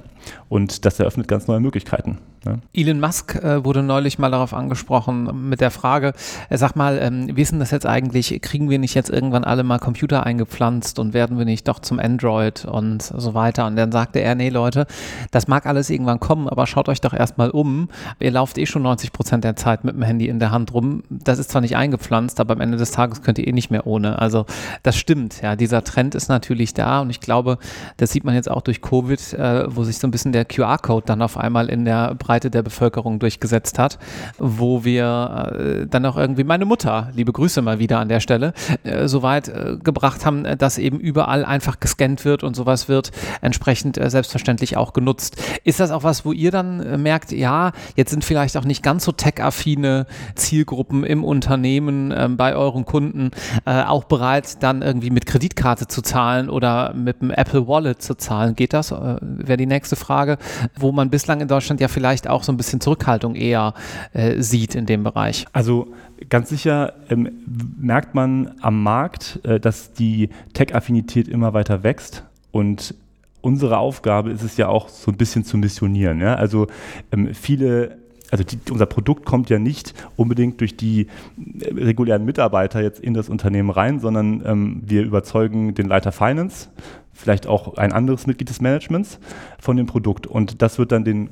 Und 0.48 0.84
das 0.84 0.98
eröffnet 0.98 1.28
ganz 1.28 1.46
neue 1.46 1.60
Möglichkeiten. 1.60 2.18
Ne? 2.44 2.60
Elon 2.72 3.00
Musk 3.00 3.34
äh, 3.36 3.64
wurde 3.64 3.82
neulich 3.82 4.18
mal 4.18 4.30
darauf 4.30 4.54
angesprochen 4.54 5.48
mit 5.48 5.60
der 5.60 5.70
Frage, 5.70 6.12
äh, 6.48 6.56
sagt 6.56 6.76
mal, 6.76 6.98
ähm, 7.00 7.28
wie 7.34 7.42
ist 7.42 7.54
das 7.58 7.70
jetzt 7.70 7.86
eigentlich, 7.86 8.40
kriegen 8.42 8.70
wir 8.70 8.78
nicht 8.78 8.94
jetzt 8.94 9.10
irgendwann 9.10 9.44
alle 9.44 9.64
mal 9.64 9.78
Computer 9.78 10.24
eingepflanzt 10.24 10.98
und 10.98 11.14
werden 11.14 11.38
wir 11.38 11.44
nicht 11.44 11.66
doch 11.66 11.80
zum 11.80 11.98
Android 11.98 12.64
und 12.64 13.02
so 13.02 13.34
weiter. 13.34 13.66
Und 13.66 13.76
dann 13.76 13.92
sagte 13.92 14.20
er, 14.20 14.34
nee 14.34 14.50
Leute, 14.50 14.86
das 15.30 15.48
mag 15.48 15.66
alles 15.66 15.90
irgendwann 15.90 16.20
kommen, 16.20 16.48
aber 16.48 16.66
schaut 16.66 16.88
euch 16.88 17.00
doch 17.00 17.14
erstmal 17.14 17.50
um. 17.50 17.88
Ihr 18.20 18.30
lauft 18.30 18.58
eh 18.58 18.66
schon 18.66 18.82
90 18.82 19.12
Prozent 19.12 19.44
der 19.44 19.56
Zeit 19.56 19.84
mit 19.84 19.94
dem 19.94 20.02
Handy 20.02 20.28
in 20.28 20.38
der 20.38 20.50
Hand 20.50 20.72
rum. 20.72 21.02
Das 21.10 21.38
ist 21.38 21.50
zwar 21.50 21.62
nicht 21.62 21.76
eingepflanzt, 21.76 22.40
aber 22.40 22.54
am 22.54 22.60
Ende 22.60 22.78
des 22.78 22.92
Tages 22.92 23.22
könnt 23.22 23.38
ihr 23.38 23.46
eh 23.46 23.52
nicht 23.52 23.70
mehr 23.70 23.86
ohne. 23.86 24.18
Also 24.18 24.46
das 24.82 24.96
stimmt, 24.96 25.42
ja, 25.42 25.56
dieser 25.56 25.82
Trend 25.82 26.14
ist 26.14 26.27
natürlich 26.28 26.74
da 26.74 27.00
und 27.00 27.10
ich 27.10 27.20
glaube, 27.20 27.58
das 27.96 28.10
sieht 28.10 28.24
man 28.24 28.34
jetzt 28.34 28.50
auch 28.50 28.62
durch 28.62 28.80
Covid, 28.82 29.32
äh, 29.34 29.74
wo 29.74 29.84
sich 29.84 29.98
so 29.98 30.06
ein 30.06 30.10
bisschen 30.10 30.32
der 30.32 30.44
QR-Code 30.44 31.06
dann 31.06 31.22
auf 31.22 31.36
einmal 31.36 31.68
in 31.68 31.84
der 31.84 32.14
Breite 32.14 32.50
der 32.50 32.62
Bevölkerung 32.62 33.18
durchgesetzt 33.18 33.78
hat, 33.78 33.98
wo 34.38 34.84
wir 34.84 35.82
äh, 35.82 35.86
dann 35.86 36.04
auch 36.06 36.16
irgendwie 36.16 36.44
meine 36.44 36.64
Mutter, 36.64 37.10
liebe 37.14 37.32
Grüße 37.32 37.62
mal 37.62 37.78
wieder 37.78 37.98
an 37.98 38.08
der 38.08 38.20
Stelle, 38.20 38.52
äh, 38.84 39.08
so 39.08 39.22
weit 39.22 39.48
äh, 39.48 39.76
gebracht 39.82 40.24
haben, 40.24 40.44
dass 40.58 40.78
eben 40.78 40.98
überall 40.98 41.44
einfach 41.44 41.80
gescannt 41.80 42.24
wird 42.24 42.42
und 42.42 42.54
sowas 42.54 42.88
wird 42.88 43.10
entsprechend 43.40 43.98
äh, 43.98 44.10
selbstverständlich 44.10 44.76
auch 44.76 44.92
genutzt. 44.92 45.36
Ist 45.64 45.80
das 45.80 45.90
auch 45.90 46.02
was, 46.02 46.24
wo 46.24 46.32
ihr 46.32 46.50
dann 46.50 46.80
äh, 46.80 46.98
merkt, 46.98 47.32
ja, 47.32 47.72
jetzt 47.96 48.10
sind 48.10 48.24
vielleicht 48.24 48.56
auch 48.56 48.64
nicht 48.64 48.82
ganz 48.82 49.04
so 49.04 49.12
tech-affine 49.12 50.06
Zielgruppen 50.34 51.04
im 51.04 51.24
Unternehmen 51.24 52.12
ähm, 52.16 52.36
bei 52.36 52.54
euren 52.54 52.84
Kunden 52.84 53.30
äh, 53.64 53.82
auch 53.82 54.04
bereit, 54.04 54.62
dann 54.62 54.82
irgendwie 54.82 55.10
mit 55.10 55.26
Kreditkarte 55.26 55.86
zu 55.86 56.02
zahlen 56.02 56.17
oder 56.50 56.92
mit 56.94 57.20
dem 57.20 57.30
Apple 57.30 57.66
Wallet 57.68 58.02
zu 58.02 58.16
zahlen? 58.16 58.54
Geht 58.54 58.72
das? 58.72 58.90
Wäre 58.90 59.56
die 59.56 59.66
nächste 59.66 59.96
Frage, 59.96 60.38
wo 60.76 60.92
man 60.92 61.10
bislang 61.10 61.40
in 61.40 61.48
Deutschland 61.48 61.80
ja 61.80 61.88
vielleicht 61.88 62.08
vielleicht 62.18 62.28
auch 62.28 62.42
so 62.42 62.52
ein 62.52 62.56
bisschen 62.56 62.80
Zurückhaltung 62.80 63.34
eher 63.34 63.74
äh, 64.12 64.40
sieht 64.40 64.74
in 64.74 64.86
dem 64.86 65.04
Bereich? 65.04 65.46
Also 65.52 65.88
ganz 66.28 66.48
sicher 66.48 66.94
ähm, 67.10 67.30
merkt 67.78 68.14
man 68.14 68.54
am 68.60 68.82
Markt, 68.82 69.40
äh, 69.44 69.60
dass 69.60 69.92
die 69.92 70.30
Tech-Affinität 70.54 71.28
immer 71.28 71.52
weiter 71.52 71.82
wächst 71.82 72.24
und 72.50 72.94
unsere 73.40 73.78
Aufgabe 73.78 74.30
ist 74.30 74.42
es 74.42 74.56
ja 74.56 74.68
auch 74.68 74.88
so 74.88 75.10
ein 75.10 75.16
bisschen 75.16 75.44
zu 75.44 75.58
missionieren. 75.58 76.20
Ja? 76.20 76.34
Also 76.34 76.66
ähm, 77.12 77.34
viele 77.34 77.97
also 78.30 78.44
die, 78.44 78.58
unser 78.70 78.86
Produkt 78.86 79.24
kommt 79.24 79.50
ja 79.50 79.58
nicht 79.58 79.94
unbedingt 80.16 80.60
durch 80.60 80.76
die 80.76 81.02
äh, 81.02 81.74
regulären 81.74 82.24
Mitarbeiter 82.24 82.82
jetzt 82.82 83.00
in 83.00 83.14
das 83.14 83.28
Unternehmen 83.28 83.70
rein, 83.70 84.00
sondern 84.00 84.42
ähm, 84.44 84.82
wir 84.84 85.02
überzeugen 85.02 85.74
den 85.74 85.88
Leiter 85.88 86.12
Finance, 86.12 86.68
vielleicht 87.12 87.46
auch 87.46 87.76
ein 87.76 87.92
anderes 87.92 88.26
Mitglied 88.26 88.50
des 88.50 88.60
Managements 88.60 89.18
von 89.58 89.76
dem 89.76 89.86
Produkt 89.86 90.26
und 90.26 90.62
das 90.62 90.78
wird 90.78 90.92
dann 90.92 91.04
den 91.04 91.30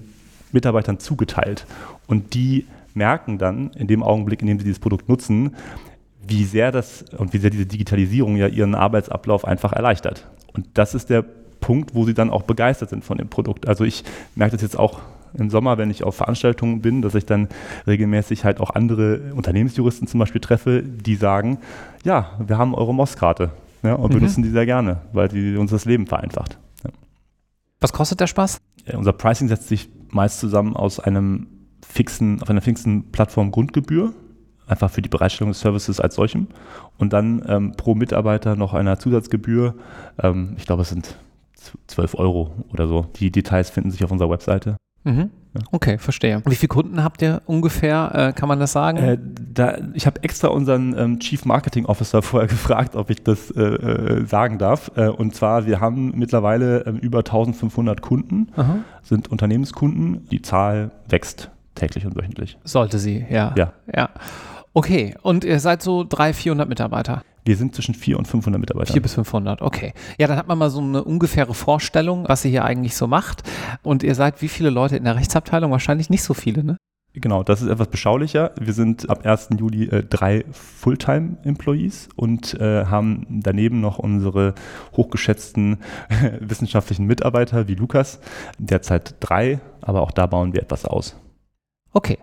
Mitarbeitern 0.52 0.98
zugeteilt. 0.98 1.66
Und 2.06 2.34
die 2.34 2.66
merken 2.94 3.38
dann 3.38 3.70
in 3.72 3.86
dem 3.86 4.02
Augenblick, 4.02 4.40
in 4.40 4.48
dem 4.48 4.58
sie 4.58 4.64
dieses 4.64 4.78
Produkt 4.78 5.08
nutzen, 5.08 5.54
wie 6.26 6.44
sehr 6.44 6.72
das 6.72 7.04
und 7.16 7.32
wie 7.32 7.38
sehr 7.38 7.50
diese 7.50 7.66
Digitalisierung 7.66 8.36
ja 8.36 8.48
ihren 8.48 8.74
Arbeitsablauf 8.74 9.44
einfach 9.44 9.72
erleichtert. 9.72 10.26
Und 10.52 10.66
das 10.74 10.94
ist 10.94 11.10
der 11.10 11.24
Punkt, 11.60 11.94
wo 11.94 12.04
sie 12.04 12.14
dann 12.14 12.30
auch 12.30 12.42
begeistert 12.42 12.90
sind 12.90 13.04
von 13.04 13.18
dem 13.18 13.28
Produkt. 13.28 13.68
Also 13.68 13.84
ich 13.84 14.02
merke 14.34 14.52
das 14.52 14.62
jetzt 14.62 14.78
auch 14.78 15.00
im 15.38 15.50
Sommer, 15.50 15.78
wenn 15.78 15.90
ich 15.90 16.04
auf 16.04 16.16
Veranstaltungen 16.16 16.80
bin, 16.80 17.02
dass 17.02 17.14
ich 17.14 17.26
dann 17.26 17.48
regelmäßig 17.86 18.44
halt 18.44 18.60
auch 18.60 18.70
andere 18.70 19.32
Unternehmensjuristen 19.34 20.08
zum 20.08 20.20
Beispiel 20.20 20.40
treffe, 20.40 20.82
die 20.82 21.16
sagen, 21.16 21.58
ja, 22.04 22.32
wir 22.44 22.58
haben 22.58 22.74
eure 22.74 22.94
MOS-Karte 22.94 23.50
ja, 23.82 23.94
und 23.94 24.10
mhm. 24.10 24.18
benutzen 24.18 24.42
die 24.42 24.50
sehr 24.50 24.66
gerne, 24.66 25.02
weil 25.12 25.28
die 25.28 25.56
uns 25.56 25.70
das 25.70 25.84
Leben 25.84 26.06
vereinfacht. 26.06 26.58
Ja. 26.84 26.90
Was 27.80 27.92
kostet 27.92 28.20
der 28.20 28.26
Spaß? 28.26 28.60
Ja, 28.86 28.98
unser 28.98 29.12
Pricing 29.12 29.48
setzt 29.48 29.68
sich 29.68 29.88
meist 30.10 30.40
zusammen 30.40 30.76
aus 30.76 31.00
einem 31.00 31.48
fixen, 31.86 32.42
auf 32.42 32.50
einer 32.50 32.62
fixen 32.62 33.10
Plattform 33.12 33.50
Grundgebühr, 33.50 34.12
einfach 34.66 34.90
für 34.90 35.02
die 35.02 35.08
Bereitstellung 35.08 35.52
des 35.52 35.60
Services 35.60 36.00
als 36.00 36.14
solchem. 36.14 36.48
Und 36.98 37.12
dann 37.12 37.44
ähm, 37.46 37.72
pro 37.76 37.94
Mitarbeiter 37.94 38.56
noch 38.56 38.74
einer 38.74 38.98
Zusatzgebühr. 38.98 39.74
Ähm, 40.22 40.54
ich 40.56 40.66
glaube, 40.66 40.82
es 40.82 40.88
sind 40.88 41.16
12 41.86 42.14
Euro 42.14 42.52
oder 42.72 42.86
so. 42.86 43.06
Die 43.16 43.30
Details 43.30 43.70
finden 43.70 43.90
sich 43.90 44.04
auf 44.04 44.10
unserer 44.10 44.30
Webseite. 44.30 44.76
Mhm. 45.06 45.30
Okay, 45.70 45.98
verstehe. 45.98 46.42
Wie 46.44 46.54
viele 46.54 46.68
Kunden 46.68 47.02
habt 47.02 47.22
ihr 47.22 47.40
ungefähr? 47.46 48.10
Äh, 48.12 48.32
kann 48.32 48.48
man 48.48 48.60
das 48.60 48.72
sagen? 48.72 48.98
Äh, 48.98 49.18
da, 49.54 49.78
ich 49.94 50.06
habe 50.06 50.22
extra 50.22 50.48
unseren 50.48 50.98
ähm, 50.98 51.18
Chief 51.18 51.44
Marketing 51.44 51.86
Officer 51.86 52.20
vorher 52.22 52.48
gefragt, 52.48 52.94
ob 52.94 53.08
ich 53.08 53.22
das 53.22 53.50
äh, 53.52 53.62
äh 53.62 54.26
sagen 54.26 54.58
darf. 54.58 54.90
Äh, 54.96 55.08
und 55.08 55.34
zwar, 55.34 55.66
wir 55.66 55.80
haben 55.80 56.12
mittlerweile 56.16 56.80
ähm, 56.86 56.98
über 56.98 57.20
1500 57.20 58.02
Kunden, 58.02 58.48
Aha. 58.56 58.78
sind 59.02 59.28
Unternehmenskunden. 59.28 60.28
Die 60.30 60.42
Zahl 60.42 60.90
wächst 61.08 61.50
täglich 61.74 62.04
und 62.04 62.16
wöchentlich. 62.16 62.58
Sollte 62.64 62.98
sie, 62.98 63.24
ja. 63.30 63.54
Ja. 63.56 63.72
ja. 63.94 64.10
Okay, 64.74 65.14
und 65.22 65.44
ihr 65.44 65.60
seid 65.60 65.82
so 65.82 66.04
300, 66.04 66.36
400 66.36 66.68
Mitarbeiter? 66.68 67.22
Wir 67.46 67.56
sind 67.56 67.74
zwischen 67.76 67.94
400 67.94 68.18
und 68.18 68.30
500 68.30 68.60
Mitarbeiter. 68.60 68.92
4 68.92 69.02
bis 69.02 69.14
500, 69.14 69.62
okay. 69.62 69.92
Ja, 70.18 70.26
dann 70.26 70.36
hat 70.36 70.48
man 70.48 70.58
mal 70.58 70.68
so 70.68 70.80
eine 70.80 71.04
ungefähre 71.04 71.54
Vorstellung, 71.54 72.24
was 72.28 72.44
ihr 72.44 72.50
hier 72.50 72.64
eigentlich 72.64 72.96
so 72.96 73.06
macht. 73.06 73.44
Und 73.82 74.02
ihr 74.02 74.16
seid 74.16 74.42
wie 74.42 74.48
viele 74.48 74.70
Leute 74.70 74.96
in 74.96 75.04
der 75.04 75.14
Rechtsabteilung? 75.14 75.70
Wahrscheinlich 75.70 76.10
nicht 76.10 76.24
so 76.24 76.34
viele, 76.34 76.64
ne? 76.64 76.76
Genau, 77.14 77.44
das 77.44 77.62
ist 77.62 77.68
etwas 77.68 77.88
beschaulicher. 77.88 78.50
Wir 78.60 78.74
sind 78.74 79.08
ab 79.08 79.24
1. 79.24 79.50
Juli 79.58 79.84
äh, 79.84 80.02
drei 80.02 80.44
Fulltime-Employees 80.50 82.08
und 82.16 82.54
äh, 82.60 82.84
haben 82.86 83.26
daneben 83.30 83.80
noch 83.80 83.98
unsere 83.98 84.54
hochgeschätzten 84.96 85.78
wissenschaftlichen 86.40 87.06
Mitarbeiter 87.06 87.68
wie 87.68 87.74
Lukas, 87.74 88.18
derzeit 88.58 89.14
drei, 89.20 89.60
aber 89.80 90.02
auch 90.02 90.10
da 90.10 90.26
bauen 90.26 90.52
wir 90.52 90.60
etwas 90.60 90.84
aus. 90.84 91.16
Okay. 91.92 92.18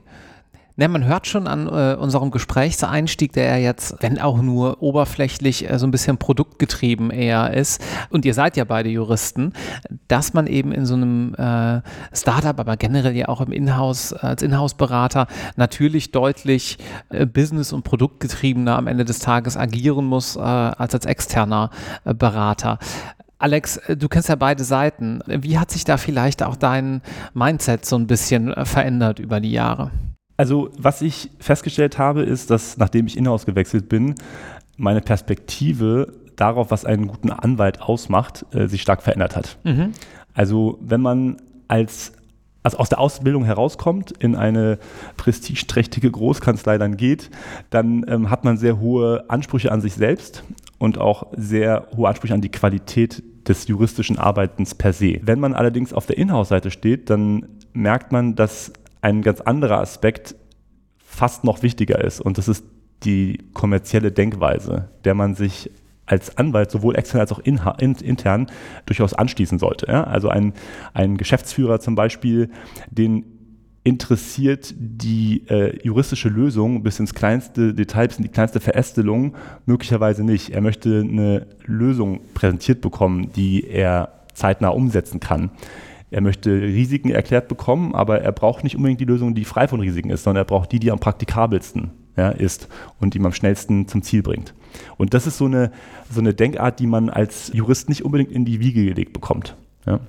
Ne, 0.75 0.88
man 0.88 1.06
hört 1.06 1.27
schon 1.27 1.46
an 1.46 1.68
äh, 1.68 1.96
unserem 1.96 2.32
Gesprächseinstieg, 2.32 3.32
der 3.34 3.46
ja 3.46 3.58
jetzt, 3.58 3.96
wenn 4.00 4.20
auch 4.20 4.42
nur 4.42 4.82
oberflächlich, 4.82 5.70
äh, 5.70 5.77
so 5.77 5.86
ein 5.86 5.92
bisschen 5.92 6.18
produktgetrieben 6.18 7.12
eher 7.12 7.53
ist. 7.53 7.80
Und 8.10 8.25
ihr 8.25 8.34
seid 8.34 8.58
ja 8.58 8.63
beide 8.63 8.89
Juristen, 8.89 9.53
dass 10.08 10.34
man 10.34 10.48
eben 10.48 10.72
in 10.72 10.88
so 10.88 10.96
einem 10.96 11.36
äh, 11.36 11.82
Startup, 12.12 12.60
aber 12.60 12.75
generell 12.75 13.15
ja 13.15 13.27
auch 13.30 13.42
im 13.42 13.51
Inhouse, 13.51 14.13
als 14.13 14.42
Inhouse-Berater 14.42 15.27
natürlich 15.58 16.12
deutlich 16.12 16.80
äh, 17.10 17.27
business- 17.27 17.72
und 17.72 17.84
produktgetriebener 17.84 18.75
am 18.75 18.88
Ende 18.88 19.06
des 19.06 19.20
Tages 19.20 19.56
agieren 19.56 20.06
muss 20.06 20.36
äh, 20.36 20.39
als 20.39 20.96
als 20.96 21.06
externer 21.06 21.70
äh, 22.03 22.15
Berater. 22.15 22.80
Alex, 23.38 23.80
du 23.96 24.08
kennst 24.08 24.30
ja 24.30 24.36
beide 24.36 24.63
Seiten. 24.63 25.20
Wie 25.27 25.60
hat 25.60 25.70
sich 25.70 25.84
da 25.84 25.98
vielleicht 25.98 26.42
auch 26.42 26.56
dein 26.56 27.01
Mindset 27.34 27.86
so 27.86 27.96
ein 27.96 28.08
bisschen 28.08 28.53
verändert 28.65 29.20
über 29.20 29.39
die 29.39 29.51
Jahre? 29.51 29.92
Also, 30.43 30.71
was 30.77 31.01
ich 31.01 31.29
festgestellt 31.39 31.97
habe, 31.97 32.23
ist, 32.23 32.50
dass 32.50 32.75
nachdem 32.75 33.07
ich 33.07 33.17
Inhouse 33.17 33.45
gewechselt 33.45 33.88
bin, 33.88 34.15
meine 34.75 35.00
Perspektive 35.00 36.15
darauf, 36.35 36.69
was 36.69 36.83
einen 36.83 37.07
guten 37.07 37.31
Anwalt 37.31 37.81
ausmacht, 37.81 38.45
äh, 38.53 38.67
sich 38.67 38.81
stark 38.81 39.03
verändert 39.03 39.38
hat. 39.38 39.57
Mhm. 39.63 39.93
Also, 40.33 40.79
wenn 40.81 41.00
man 41.00 41.38
als 41.69 42.12
also 42.62 42.77
aus 42.77 42.89
der 42.89 43.00
Ausbildung 43.00 43.45
herauskommt, 43.45 44.12
in 44.19 44.35
eine 44.35 44.79
prestigeträchtige 45.15 46.12
Großkanzlei 46.12 46.77
dann 46.77 46.97
geht, 46.97 47.29
dann 47.69 48.03
ähm, 48.09 48.29
hat 48.29 48.43
man 48.43 48.57
sehr 48.57 48.81
hohe 48.81 49.23
Ansprüche 49.29 49.71
an 49.71 49.79
sich 49.79 49.93
selbst 49.93 50.43
und 50.77 50.97
auch 50.97 51.27
sehr 51.38 51.88
hohe 51.95 52.09
Ansprüche 52.09 52.33
an 52.33 52.41
die 52.41 52.51
Qualität 52.51 53.23
des 53.47 53.65
juristischen 53.69 54.17
Arbeitens 54.17 54.75
per 54.75 54.91
se. 54.91 55.21
Wenn 55.21 55.39
man 55.39 55.53
allerdings 55.53 55.93
auf 55.93 56.05
der 56.05 56.17
Inhouse-Seite 56.17 56.69
steht, 56.69 57.09
dann 57.09 57.45
merkt 57.71 58.12
man, 58.12 58.35
dass 58.35 58.73
ein 59.03 59.22
ganz 59.22 59.41
anderer 59.41 59.79
Aspekt 59.79 60.36
fast 60.98 61.43
noch 61.43 61.62
wichtiger 61.62 62.03
ist. 62.03 62.22
Und 62.22 62.38
das 62.38 62.48
ist 62.48 62.63
die 63.03 63.38
kommerzielle 63.53 64.12
Denkweise, 64.12 64.89
der 65.03 65.13
man 65.13 65.36
sich 65.36 65.69
als 66.05 66.38
Anwalt 66.38 66.72
sowohl 66.72 66.95
extern 66.95 67.22
als 67.22 67.31
auch 67.31 67.39
in, 67.39 67.60
in, 67.79 67.95
intern 67.95 68.48
durchaus 68.86 69.13
anschließen 69.13 69.60
sollte. 69.60 69.88
Ja? 69.88 70.05
Also 70.05 70.29
ein, 70.29 70.53
ein 70.93 71.17
Geschäftsführer 71.17 71.79
zum 71.79 71.95
Beispiel, 71.95 72.50
den 72.89 73.25
interessiert 73.83 74.74
die 74.77 75.43
äh, 75.50 75.77
juristische 75.86 76.29
Lösung 76.29 76.83
bis 76.83 77.00
ins 77.00 77.13
kleinste 77.13 77.74
Detail, 77.74 78.07
bis 78.07 78.17
in 78.17 78.24
die 78.24 78.29
kleinste 78.29 78.62
Verästelung 78.62 79.36
möglicherweise 79.65 80.24
nicht. 80.24 80.51
Er 80.51 80.62
möchte 80.62 81.01
eine 81.01 81.48
Lösung 81.65 82.22
präsentiert 82.33 82.79
bekommen, 82.79 83.33
die 83.33 83.67
er 83.67 84.24
zeitnah 84.33 84.69
umsetzen 84.69 85.19
kann. 85.19 85.51
Er 86.13 86.22
möchte 86.22 86.51
Risiken 86.51 87.10
erklärt 87.10 87.48
bekommen, 87.48 87.96
aber 87.96 88.22
er 88.22 88.32
braucht 88.32 88.63
nicht 88.63 88.75
unbedingt 88.75 89.01
die 89.01 89.05
Lösung, 89.05 89.34
die 89.34 89.46
frei 89.46 89.67
von 89.67 89.79
Risiken 89.79 90.12
ist, 90.12 90.24
sondern 90.24 90.43
er 90.43 90.46
braucht 90.46 90.72
die, 90.72 90.79
die 90.79 90.91
am 90.91 91.00
praktikabelsten 91.00 91.91
ja, 92.15 92.29
ist 92.29 92.67
und 93.00 93.13
die 93.13 93.17
ihm 93.17 93.25
am 93.25 93.34
schnellsten 93.34 93.88
zum 93.88 94.03
Ziel 94.03 94.22
bringt. 94.22 94.53
Und 94.98 95.15
das 95.15 95.25
ist 95.25 95.39
so 95.39 95.46
eine, 95.46 95.72
so 96.12 96.20
eine 96.20 96.36
Denkart, 96.36 96.79
die 96.79 96.86
man 96.86 97.10
als 97.10 97.51
Jurist 97.53 97.89
nicht 97.89 98.05
unbedingt 98.05 98.32
in 98.32 98.46
die 98.46 98.60
Wiege 98.60 98.86
gelegt 98.86 99.13
bekommt. 99.13 99.55
Ja. 99.88 100.01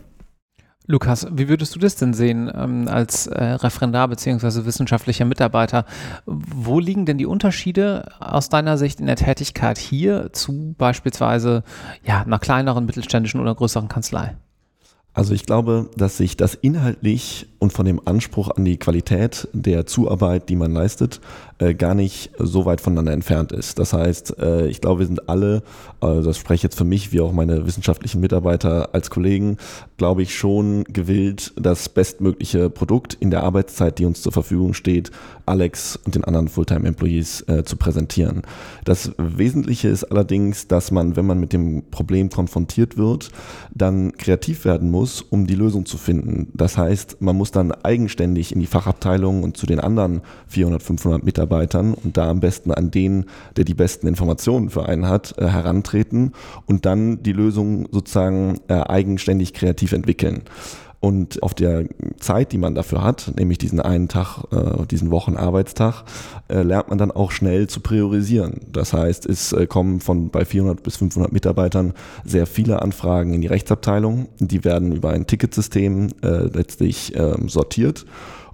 Lukas, 0.87 1.27
wie 1.33 1.49
würdest 1.49 1.75
du 1.75 1.79
das 1.79 1.97
denn 1.97 2.13
sehen 2.13 2.53
ähm, 2.55 2.87
als 2.89 3.27
äh, 3.27 3.43
Referendar 3.43 4.07
bzw. 4.09 4.67
wissenschaftlicher 4.67 5.25
Mitarbeiter? 5.25 5.87
Wo 6.27 6.79
liegen 6.81 7.07
denn 7.07 7.17
die 7.17 7.25
Unterschiede 7.25 8.13
aus 8.21 8.51
deiner 8.51 8.77
Sicht 8.77 9.01
in 9.01 9.07
der 9.07 9.17
Tätigkeit 9.17 9.79
hier 9.79 10.35
zu 10.35 10.75
beispielsweise 10.77 11.63
ja, 12.05 12.21
einer 12.21 12.39
kleineren, 12.39 12.85
mittelständischen 12.85 13.41
oder 13.41 13.55
größeren 13.55 13.89
Kanzlei? 13.89 14.37
Also 15.15 15.33
ich 15.33 15.47
glaube, 15.47 15.89
dass 15.97 16.17
sich 16.17 16.37
das 16.37 16.55
inhaltlich 16.55 17.47
und 17.61 17.73
von 17.73 17.87
dem 17.87 18.01
Anspruch 18.05 18.51
an 18.51 18.65
die 18.65 18.79
Qualität 18.79 19.49
der 19.53 19.87
Zuarbeit, 19.87 20.49
die 20.49 20.57
man 20.57 20.73
leistet, 20.73 21.21
äh, 21.59 21.75
gar 21.75 21.95
nicht 21.95 22.31
so 22.39 22.65
weit 22.65 22.81
voneinander 22.81 23.13
entfernt 23.13 23.53
ist. 23.53 23.79
Das 23.79 23.93
heißt, 23.93 24.39
äh, 24.41 24.67
ich 24.67 24.81
glaube, 24.81 25.01
wir 25.01 25.07
sind 25.07 25.29
alle, 25.29 25.63
äh, 26.01 26.21
das 26.21 26.37
spreche 26.37 26.57
ich 26.57 26.63
jetzt 26.65 26.79
für 26.79 26.85
mich 26.85 27.13
wie 27.13 27.21
auch 27.21 27.33
meine 27.33 27.65
wissenschaftlichen 27.65 28.21
Mitarbeiter 28.21 28.93
als 28.93 29.09
Kollegen, 29.09 29.59
glaube 29.97 30.23
ich 30.23 30.35
schon 30.35 30.85
gewillt, 30.85 31.53
das 31.57 31.89
bestmögliche 31.89 32.71
Produkt 32.71 33.15
in 33.15 33.31
der 33.31 33.45
Arbeitszeit, 33.45 33.99
die 33.99 34.05
uns 34.05 34.21
zur 34.21 34.33
Verfügung 34.33 34.75
steht, 34.75 35.13
Alex 35.47 35.97
und 36.05 36.17
den 36.17 36.25
anderen 36.25 36.49
Fulltime-Employees 36.49 37.43
äh, 37.43 37.63
zu 37.65 37.77
präsentieren. 37.77 38.43
Das 38.85 39.13
Wesentliche 39.19 39.89
ist 39.89 40.05
allerdings, 40.05 40.67
dass 40.67 40.91
man, 40.91 41.15
wenn 41.15 41.27
man 41.27 41.39
mit 41.39 41.53
dem 41.53 41.85
Problem 41.91 42.31
konfrontiert 42.31 42.97
wird, 42.97 43.31
dann 43.73 44.13
kreativ 44.17 44.65
werden 44.65 44.91
muss, 44.91 45.23
um 45.23 45.47
die 45.47 45.55
Lösung 45.55 45.87
zu 45.87 45.99
finden. 45.99 46.49
Das 46.55 46.77
heißt, 46.77 47.21
man 47.21 47.37
muss 47.37 47.53
dann 47.53 47.71
eigenständig 47.71 48.53
in 48.53 48.61
die 48.61 48.67
Fachabteilung 48.67 49.45
und 49.45 49.57
zu 49.57 49.67
den 49.67 49.79
anderen 49.79 50.23
400, 50.49 50.83
500 50.83 51.25
Mitarbeitern 51.25 51.45
und 51.93 52.17
da 52.17 52.31
am 52.31 52.41
besten 52.41 52.71
an 52.71 52.91
den, 52.91 53.27
der 53.57 53.65
die 53.65 53.75
besten 53.75 54.07
Informationen 54.07 54.71
für 54.71 54.87
einen 54.87 55.09
hat, 55.09 55.35
äh, 55.39 55.47
herantreten 55.47 56.33
und 56.67 56.87
dann 56.87 57.23
die 57.23 57.33
Lösung 57.33 57.89
sozusagen 57.91 58.61
äh, 58.69 58.75
eigenständig 58.75 59.55
kreativ 59.55 59.93
entwickeln. 59.93 60.43
Und 61.05 61.43
auf 61.43 61.53
der 61.53 61.85
Zeit, 62.19 62.53
die 62.53 62.57
man 62.57 62.75
dafür 62.75 63.03
hat, 63.03 63.33
nämlich 63.37 63.59
diesen 63.59 63.79
einen 63.79 64.09
Tag, 64.09 64.39
äh, 64.51 64.87
diesen 64.87 65.11
Wochenarbeitstag, 65.11 66.05
äh, 66.49 66.63
lernt 66.63 66.89
man 66.89 66.97
dann 66.97 67.11
auch 67.11 67.31
schnell 67.31 67.67
zu 67.67 67.81
priorisieren. 67.81 68.63
Das 68.73 68.95
heißt, 68.95 69.27
es 69.27 69.53
äh, 69.53 69.67
kommen 69.67 70.01
von 70.01 70.31
bei 70.31 70.47
400 70.47 70.83
bis 70.83 70.97
500 70.97 71.31
Mitarbeitern 71.31 71.93
sehr 72.25 72.47
viele 72.47 72.81
Anfragen 72.81 73.35
in 73.35 73.43
die 73.43 73.49
Rechtsabteilung. 73.49 74.29
Die 74.39 74.65
werden 74.65 74.93
über 74.93 75.11
ein 75.11 75.27
Ticketsystem 75.27 76.09
letztlich 76.23 77.15
ähm, 77.17 77.51
sortiert 77.51 78.07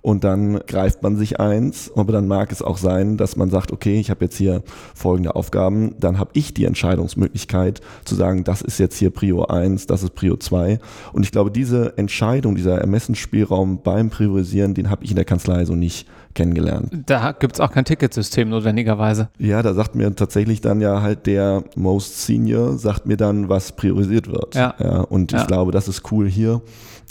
und 0.02 0.24
dann 0.24 0.60
greift 0.66 1.02
man 1.02 1.16
sich 1.16 1.40
eins, 1.40 1.90
aber 1.94 2.12
dann 2.12 2.26
mag 2.26 2.52
es 2.52 2.62
auch 2.62 2.78
sein, 2.78 3.16
dass 3.16 3.36
man 3.36 3.50
sagt, 3.50 3.72
okay, 3.72 3.98
ich 4.00 4.10
habe 4.10 4.24
jetzt 4.24 4.36
hier 4.36 4.62
folgende 4.94 5.34
Aufgaben, 5.34 5.94
dann 5.98 6.18
habe 6.18 6.30
ich 6.34 6.54
die 6.54 6.64
Entscheidungsmöglichkeit 6.64 7.80
zu 8.04 8.14
sagen, 8.14 8.44
das 8.44 8.62
ist 8.62 8.78
jetzt 8.78 8.96
hier 8.96 9.10
Prio 9.10 9.44
1, 9.44 9.86
das 9.86 10.02
ist 10.02 10.14
Prio 10.14 10.36
2 10.36 10.78
und 11.12 11.22
ich 11.24 11.32
glaube, 11.32 11.50
diese 11.50 11.96
Entscheidung, 11.98 12.54
dieser 12.54 12.78
Ermessensspielraum 12.78 13.82
beim 13.82 14.10
Priorisieren, 14.10 14.74
den 14.74 14.90
habe 14.90 15.04
ich 15.04 15.10
in 15.10 15.16
der 15.16 15.24
Kanzlei 15.24 15.64
so 15.64 15.74
nicht 15.74 16.06
kennengelernt. 16.34 16.90
Da 17.06 17.32
gibt 17.32 17.54
es 17.54 17.60
auch 17.60 17.72
kein 17.72 17.84
Ticketsystem 17.84 18.48
notwendigerweise. 18.48 19.28
Ja, 19.38 19.62
da 19.62 19.74
sagt 19.74 19.94
mir 19.94 20.14
tatsächlich 20.14 20.60
dann 20.60 20.80
ja 20.80 21.02
halt 21.02 21.26
der 21.26 21.64
Most 21.74 22.24
Senior, 22.24 22.78
sagt 22.78 23.06
mir 23.06 23.16
dann, 23.16 23.48
was 23.48 23.72
priorisiert 23.72 24.28
wird. 24.28 24.54
Ja. 24.54 24.74
ja 24.78 25.00
und 25.00 25.32
Ja. 25.32 25.40
ich 25.40 25.46
glaube, 25.46 25.72
das 25.72 25.88
ist 25.88 26.10
cool 26.12 26.28
hier. 26.28 26.62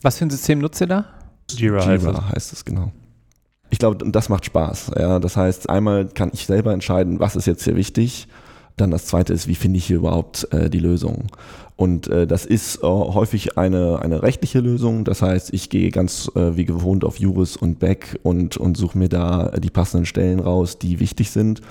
Was 0.01 0.17
für 0.17 0.25
ein 0.25 0.29
System 0.29 0.60
nutzt 0.60 0.79
ihr 0.79 0.88
da? 0.88 1.05
Jira, 1.53 1.86
heißt 1.86 2.03
Jira 2.03 2.24
es. 2.27 2.36
heißt 2.36 2.53
es 2.53 2.65
genau. 2.65 2.91
Ich 3.72 3.77
glaube, 3.79 4.10
das 4.10 4.29
macht 4.29 4.46
Spaß. 4.46 4.91
Ja, 4.98 5.20
das 5.20 5.38
heißt, 5.38 5.70
einmal 5.70 6.08
kann 6.08 6.32
ich 6.34 6.46
selber 6.48 6.74
entscheiden, 6.74 7.20
was 7.20 7.36
ist 7.36 7.46
jetzt 7.46 7.63
hier 7.63 7.75
wichtig. 7.75 8.27
Dann 8.77 8.91
das 8.91 9.06
zweite 9.06 9.34
ist, 9.34 9.48
wie 9.48 9.56
finde 9.56 9.77
ich 9.77 9.86
hier 9.86 9.98
überhaupt 9.98 10.48
äh, 10.53 10.70
die 10.70 10.79
Lösung? 10.79 11.27
Und 11.75 12.08
äh, 12.08 12.25
das 12.25 12.46
ist 12.46 12.77
äh, 12.77 12.88
häufig 12.88 13.58
eine, 13.58 14.00
eine 14.01 14.24
rechtliche 14.24 14.60
Lösung. 14.60 15.03
Das 15.06 15.22
heißt, 15.22 15.53
ich 15.53 15.70
gehe 15.70 15.91
ganz 15.91 16.32
äh, 16.36 16.56
wie 16.58 16.65
gewohnt 16.65 17.06
auf 17.06 17.20
Juris 17.20 17.58
und 17.58 17.79
Beck 17.79 18.20
und, 18.24 18.58
und 18.58 18.75
suche 18.75 18.98
mir 18.98 19.10
da 19.10 19.51
die 19.60 19.70
passenden 19.70 20.06
Stellen 20.06 20.39
raus, 20.39 20.77
die 20.79 21.00
wichtig 21.00 21.29
sind. 21.32 21.62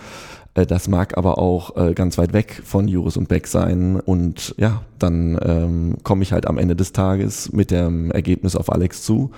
Äh, 0.55 0.67
Das 0.67 0.87
mag 0.89 1.17
aber 1.19 1.39
auch 1.39 1.77
äh, 1.77 1.95
ganz 1.95 2.17
weit 2.17 2.33
weg 2.33 2.63
von 2.65 2.89
Juris 2.89 3.17
und 3.17 3.29
Beck 3.29 3.47
sein. 3.49 3.99
Und 4.01 4.55
ja, 4.57 4.83
dann 4.99 5.39
ähm, 5.43 5.97
komme 6.05 6.23
ich 6.23 6.33
halt 6.33 6.47
am 6.47 6.59
Ende 6.59 6.77
des 6.77 6.93
Tages 6.93 7.53
mit 7.53 7.71
dem 7.71 8.11
Ergebnis 8.11 8.55
auf 8.55 8.71
Alex 8.73 9.03
zu 9.03 9.31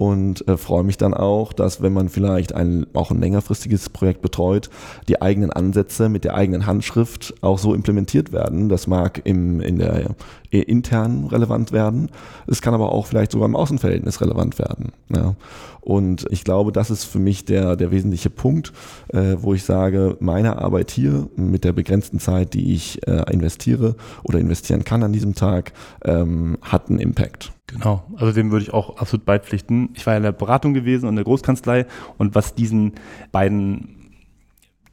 und 0.00 0.48
äh, 0.48 0.56
freue 0.56 0.82
mich 0.82 0.96
dann 0.96 1.12
auch, 1.12 1.52
dass 1.52 1.82
wenn 1.82 1.92
man 1.92 2.08
vielleicht 2.08 2.54
ein 2.54 2.86
auch 2.94 3.10
ein 3.10 3.20
längerfristiges 3.20 3.90
Projekt 3.90 4.22
betreut, 4.22 4.70
die 5.08 5.20
eigenen 5.20 5.52
Ansätze 5.52 6.08
mit 6.08 6.24
der 6.24 6.34
eigenen 6.34 6.64
Handschrift 6.64 7.34
auch 7.42 7.58
so 7.58 7.74
implementiert 7.74 8.32
werden. 8.32 8.70
Das 8.70 8.86
mag 8.86 9.20
im, 9.24 9.60
in 9.60 9.78
der 9.78 10.16
äh, 10.52 10.60
intern 10.60 11.26
relevant 11.26 11.72
werden. 11.72 12.08
Es 12.46 12.62
kann 12.62 12.72
aber 12.72 12.92
auch 12.92 13.04
vielleicht 13.04 13.32
sogar 13.32 13.46
im 13.46 13.54
Außenverhältnis 13.54 14.22
relevant 14.22 14.58
werden. 14.58 14.92
Ja. 15.14 15.36
Und 15.82 16.26
ich 16.30 16.44
glaube, 16.44 16.72
das 16.72 16.90
ist 16.90 17.04
für 17.04 17.18
mich 17.18 17.44
der, 17.44 17.76
der 17.76 17.90
wesentliche 17.90 18.30
Punkt, 18.30 18.72
äh, 19.08 19.36
wo 19.38 19.52
ich 19.52 19.64
sage, 19.64 20.16
meine 20.18 20.56
Arbeit 20.56 20.90
hier 20.90 21.28
mit 21.36 21.62
der 21.62 21.74
begrenzten 21.74 22.20
Zeit, 22.20 22.54
die 22.54 22.72
ich 22.72 23.06
äh, 23.06 23.30
investiere 23.30 23.96
oder 24.22 24.38
investieren 24.38 24.82
kann 24.82 25.02
an 25.02 25.12
diesem 25.12 25.34
Tag, 25.34 25.74
ähm, 26.06 26.56
hat 26.62 26.88
einen 26.88 27.00
Impact. 27.00 27.52
Genau, 27.72 28.04
also 28.16 28.32
dem 28.32 28.50
würde 28.50 28.64
ich 28.64 28.72
auch 28.72 28.96
absolut 28.96 29.24
beipflichten. 29.24 29.90
Ich 29.94 30.04
war 30.06 30.14
ja 30.14 30.18
in 30.18 30.24
der 30.24 30.32
Beratung 30.32 30.74
gewesen 30.74 31.06
und 31.06 31.10
in 31.10 31.16
der 31.16 31.24
Großkanzlei 31.24 31.86
und 32.18 32.34
was 32.34 32.54
diesen 32.54 32.94
beiden 33.30 33.96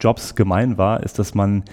Jobs 0.00 0.36
gemein 0.36 0.78
war, 0.78 1.02
ist, 1.02 1.18
dass 1.18 1.34
man 1.34 1.64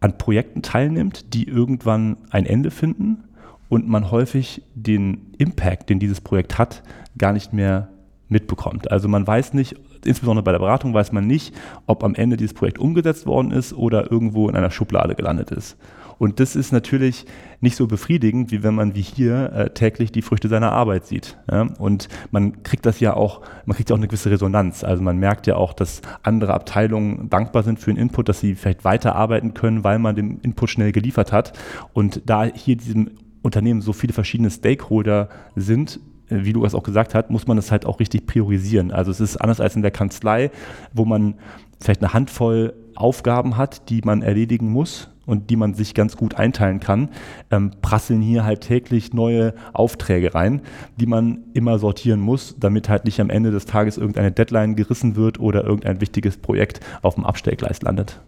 an 0.00 0.18
Projekten 0.18 0.62
teilnimmt, 0.62 1.32
die 1.34 1.46
irgendwann 1.46 2.16
ein 2.30 2.44
Ende 2.44 2.70
finden 2.70 3.24
und 3.68 3.88
man 3.88 4.10
häufig 4.10 4.62
den 4.74 5.32
Impact, 5.38 5.90
den 5.90 5.98
dieses 5.98 6.20
Projekt 6.20 6.58
hat, 6.58 6.82
gar 7.16 7.32
nicht 7.32 7.52
mehr 7.52 7.88
mitbekommt. 8.28 8.90
Also 8.90 9.08
man 9.08 9.26
weiß 9.26 9.54
nicht, 9.54 9.76
insbesondere 10.04 10.44
bei 10.44 10.52
der 10.52 10.58
Beratung 10.58 10.94
weiß 10.94 11.12
man 11.12 11.26
nicht, 11.26 11.54
ob 11.86 12.04
am 12.04 12.14
Ende 12.14 12.36
dieses 12.36 12.54
Projekt 12.54 12.78
umgesetzt 12.78 13.26
worden 13.26 13.50
ist 13.50 13.72
oder 13.72 14.10
irgendwo 14.10 14.48
in 14.48 14.56
einer 14.56 14.70
Schublade 14.70 15.14
gelandet 15.14 15.50
ist. 15.50 15.76
Und 16.18 16.40
das 16.40 16.56
ist 16.56 16.72
natürlich 16.72 17.26
nicht 17.60 17.76
so 17.76 17.86
befriedigend, 17.86 18.50
wie 18.50 18.62
wenn 18.62 18.74
man 18.74 18.94
wie 18.94 19.02
hier 19.02 19.52
äh, 19.52 19.70
täglich 19.70 20.12
die 20.12 20.22
Früchte 20.22 20.48
seiner 20.48 20.72
Arbeit 20.72 21.06
sieht. 21.06 21.38
Ja? 21.50 21.68
Und 21.78 22.08
man 22.32 22.62
kriegt 22.64 22.86
das 22.86 23.00
ja 23.00 23.14
auch, 23.14 23.42
man 23.66 23.76
kriegt 23.76 23.88
ja 23.88 23.94
auch 23.94 23.98
eine 23.98 24.08
gewisse 24.08 24.30
Resonanz. 24.30 24.82
Also 24.82 25.02
man 25.02 25.18
merkt 25.18 25.46
ja 25.46 25.56
auch, 25.56 25.72
dass 25.72 26.02
andere 26.22 26.54
Abteilungen 26.54 27.30
dankbar 27.30 27.62
sind 27.62 27.78
für 27.78 27.92
den 27.92 28.00
Input, 28.00 28.28
dass 28.28 28.40
sie 28.40 28.56
vielleicht 28.56 28.84
weiterarbeiten 28.84 29.54
können, 29.54 29.84
weil 29.84 30.00
man 30.00 30.16
den 30.16 30.38
Input 30.40 30.70
schnell 30.70 30.90
geliefert 30.90 31.32
hat. 31.32 31.52
Und 31.92 32.22
da 32.26 32.44
hier 32.44 32.76
diesem 32.76 33.10
Unternehmen 33.42 33.80
so 33.80 33.92
viele 33.92 34.12
verschiedene 34.12 34.50
Stakeholder 34.50 35.28
sind, 35.54 36.00
wie 36.28 36.52
Lukas 36.52 36.74
auch 36.74 36.82
gesagt 36.82 37.14
hat, 37.14 37.30
muss 37.30 37.46
man 37.46 37.56
das 37.56 37.70
halt 37.70 37.86
auch 37.86 38.00
richtig 38.00 38.26
priorisieren. 38.26 38.90
Also 38.90 39.10
es 39.10 39.20
ist 39.20 39.36
anders 39.36 39.60
als 39.60 39.76
in 39.76 39.82
der 39.82 39.90
Kanzlei, 39.90 40.50
wo 40.92 41.04
man 41.04 41.34
vielleicht 41.80 42.02
eine 42.02 42.12
Handvoll 42.12 42.74
Aufgaben 42.94 43.56
hat, 43.56 43.88
die 43.90 44.00
man 44.02 44.22
erledigen 44.22 44.70
muss 44.70 45.08
und 45.24 45.50
die 45.50 45.56
man 45.56 45.74
sich 45.74 45.94
ganz 45.94 46.16
gut 46.16 46.34
einteilen 46.34 46.80
kann, 46.80 47.10
ähm, 47.50 47.70
prasseln 47.80 48.20
hier 48.22 48.44
halt 48.44 48.62
täglich 48.62 49.12
neue 49.12 49.54
Aufträge 49.72 50.34
rein, 50.34 50.62
die 50.98 51.06
man 51.06 51.44
immer 51.54 51.78
sortieren 51.78 52.18
muss, 52.18 52.56
damit 52.58 52.88
halt 52.88 53.04
nicht 53.04 53.20
am 53.20 53.30
Ende 53.30 53.50
des 53.50 53.66
Tages 53.66 53.98
irgendeine 53.98 54.32
Deadline 54.32 54.74
gerissen 54.74 55.16
wird 55.16 55.38
oder 55.38 55.64
irgendein 55.64 56.00
wichtiges 56.00 56.38
Projekt 56.38 56.80
auf 57.02 57.14
dem 57.14 57.24
Abstellgleis 57.24 57.82
landet. 57.82 58.20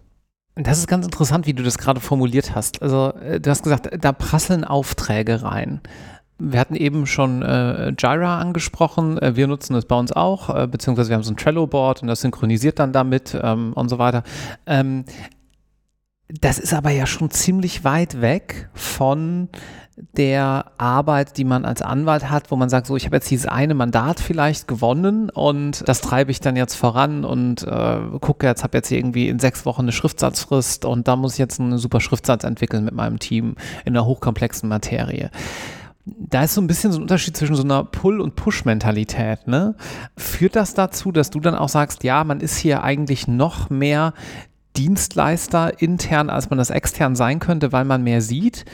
Das 0.57 0.79
ist 0.79 0.89
ganz 0.89 1.07
interessant, 1.07 1.47
wie 1.47 1.55
du 1.55 1.63
das 1.63 1.79
gerade 1.79 2.01
formuliert 2.01 2.55
hast. 2.55 2.83
Also, 2.83 3.15
äh, 3.15 3.41
du 3.41 3.51
hast 3.51 3.63
gesagt, 3.63 3.89
da 3.99 4.13
prasseln 4.13 4.65
Aufträge 4.65 5.43
rein. 5.43 5.81
Wir 6.41 6.59
hatten 6.59 6.75
eben 6.75 7.07
schon 7.07 7.43
äh, 7.43 7.93
Jira 7.99 8.39
angesprochen. 8.39 9.19
Äh, 9.19 9.37
wir 9.37 9.47
nutzen 9.47 9.75
es 9.77 9.85
bei 9.85 9.97
uns 9.97 10.13
auch, 10.13 10.55
äh, 10.55 10.67
beziehungsweise 10.67 11.11
wir 11.11 11.17
haben 11.17 11.23
so 11.23 11.33
ein 11.33 11.37
Trello-Board 11.37 12.03
und 12.03 12.09
das 12.09 12.23
synchronisiert 12.23 12.79
dann 12.79 12.93
damit 12.93 13.39
ähm, 13.41 13.73
und 13.75 13.89
so 13.89 13.99
weiter. 13.99 14.23
Ähm, 14.67 15.05
das 16.29 16.59
ist 16.59 16.73
aber 16.73 16.91
ja 16.91 17.07
schon 17.07 17.31
ziemlich 17.31 17.85
weit 17.85 18.21
weg 18.21 18.71
von 18.73 19.49
der 20.13 20.73
Arbeit, 20.79 21.37
die 21.37 21.45
man 21.45 21.65
als 21.65 21.83
Anwalt 21.83 22.31
hat, 22.31 22.51
wo 22.51 22.57
man 22.57 22.71
sagt, 22.71 22.87
so, 22.87 22.97
ich 22.97 23.05
habe 23.05 23.17
jetzt 23.17 23.31
dieses 23.31 23.47
eine 23.47 23.75
Mandat 23.75 24.21
vielleicht 24.21 24.67
gewonnen 24.67 25.29
und 25.29 25.87
das 25.87 26.01
treibe 26.01 26.31
ich 26.31 26.41
dann 26.41 26.57
jetzt 26.57 26.75
voran 26.75 27.25
und 27.25 27.65
äh, 27.65 27.99
gucke 28.21 28.47
jetzt, 28.47 28.63
habe 28.63 28.79
jetzt 28.79 28.91
irgendwie 28.91 29.29
in 29.29 29.39
sechs 29.39 29.67
Wochen 29.67 29.83
eine 29.83 29.93
Schriftsatzfrist 29.93 30.85
und 30.85 31.07
da 31.07 31.17
muss 31.17 31.35
ich 31.35 31.39
jetzt 31.39 31.61
einen 31.61 31.79
super 31.79 32.01
Schriftsatz 32.01 32.45
entwickeln 32.45 32.85
mit 32.85 32.95
meinem 32.95 33.19
Team 33.19 33.57
in 33.85 33.95
einer 33.95 34.07
hochkomplexen 34.07 34.69
Materie. 34.69 35.31
Da 36.19 36.45
ist 36.45 36.55
so 36.55 36.61
ein 36.61 36.67
bisschen 36.67 36.93
so 36.93 36.99
ein 36.99 37.03
Unterschied 37.03 37.37
zwischen 37.37 37.55
so 37.55 37.63
einer 37.63 37.85
Pull- 37.85 38.21
und 38.21 38.37
Push-Mentalität. 38.37 39.47
Ne? 39.47 39.75
Führt 40.17 40.57
das 40.57 40.75
dazu, 40.75 41.13
dass 41.13 41.31
du 41.31 41.41
dann 41.41 41.55
auch 41.55 41.69
sagst, 41.69 42.05
ja, 42.05 42.25
man 42.25 42.41
ist 42.41 42.57
hier 42.57 42.83
eigentlich 42.83 43.29
noch 43.29 43.71
mehr 43.71 44.15
Dienstleister 44.77 45.81
intern, 45.83 46.31
als 46.31 46.51
man 46.51 46.59
das 46.59 46.71
extern 46.71 47.17
sein 47.17 47.39
könnte, 47.39 47.73
weil 47.73 47.85
man 47.85 48.03
mehr 48.03 48.23
sieht? 48.23 48.65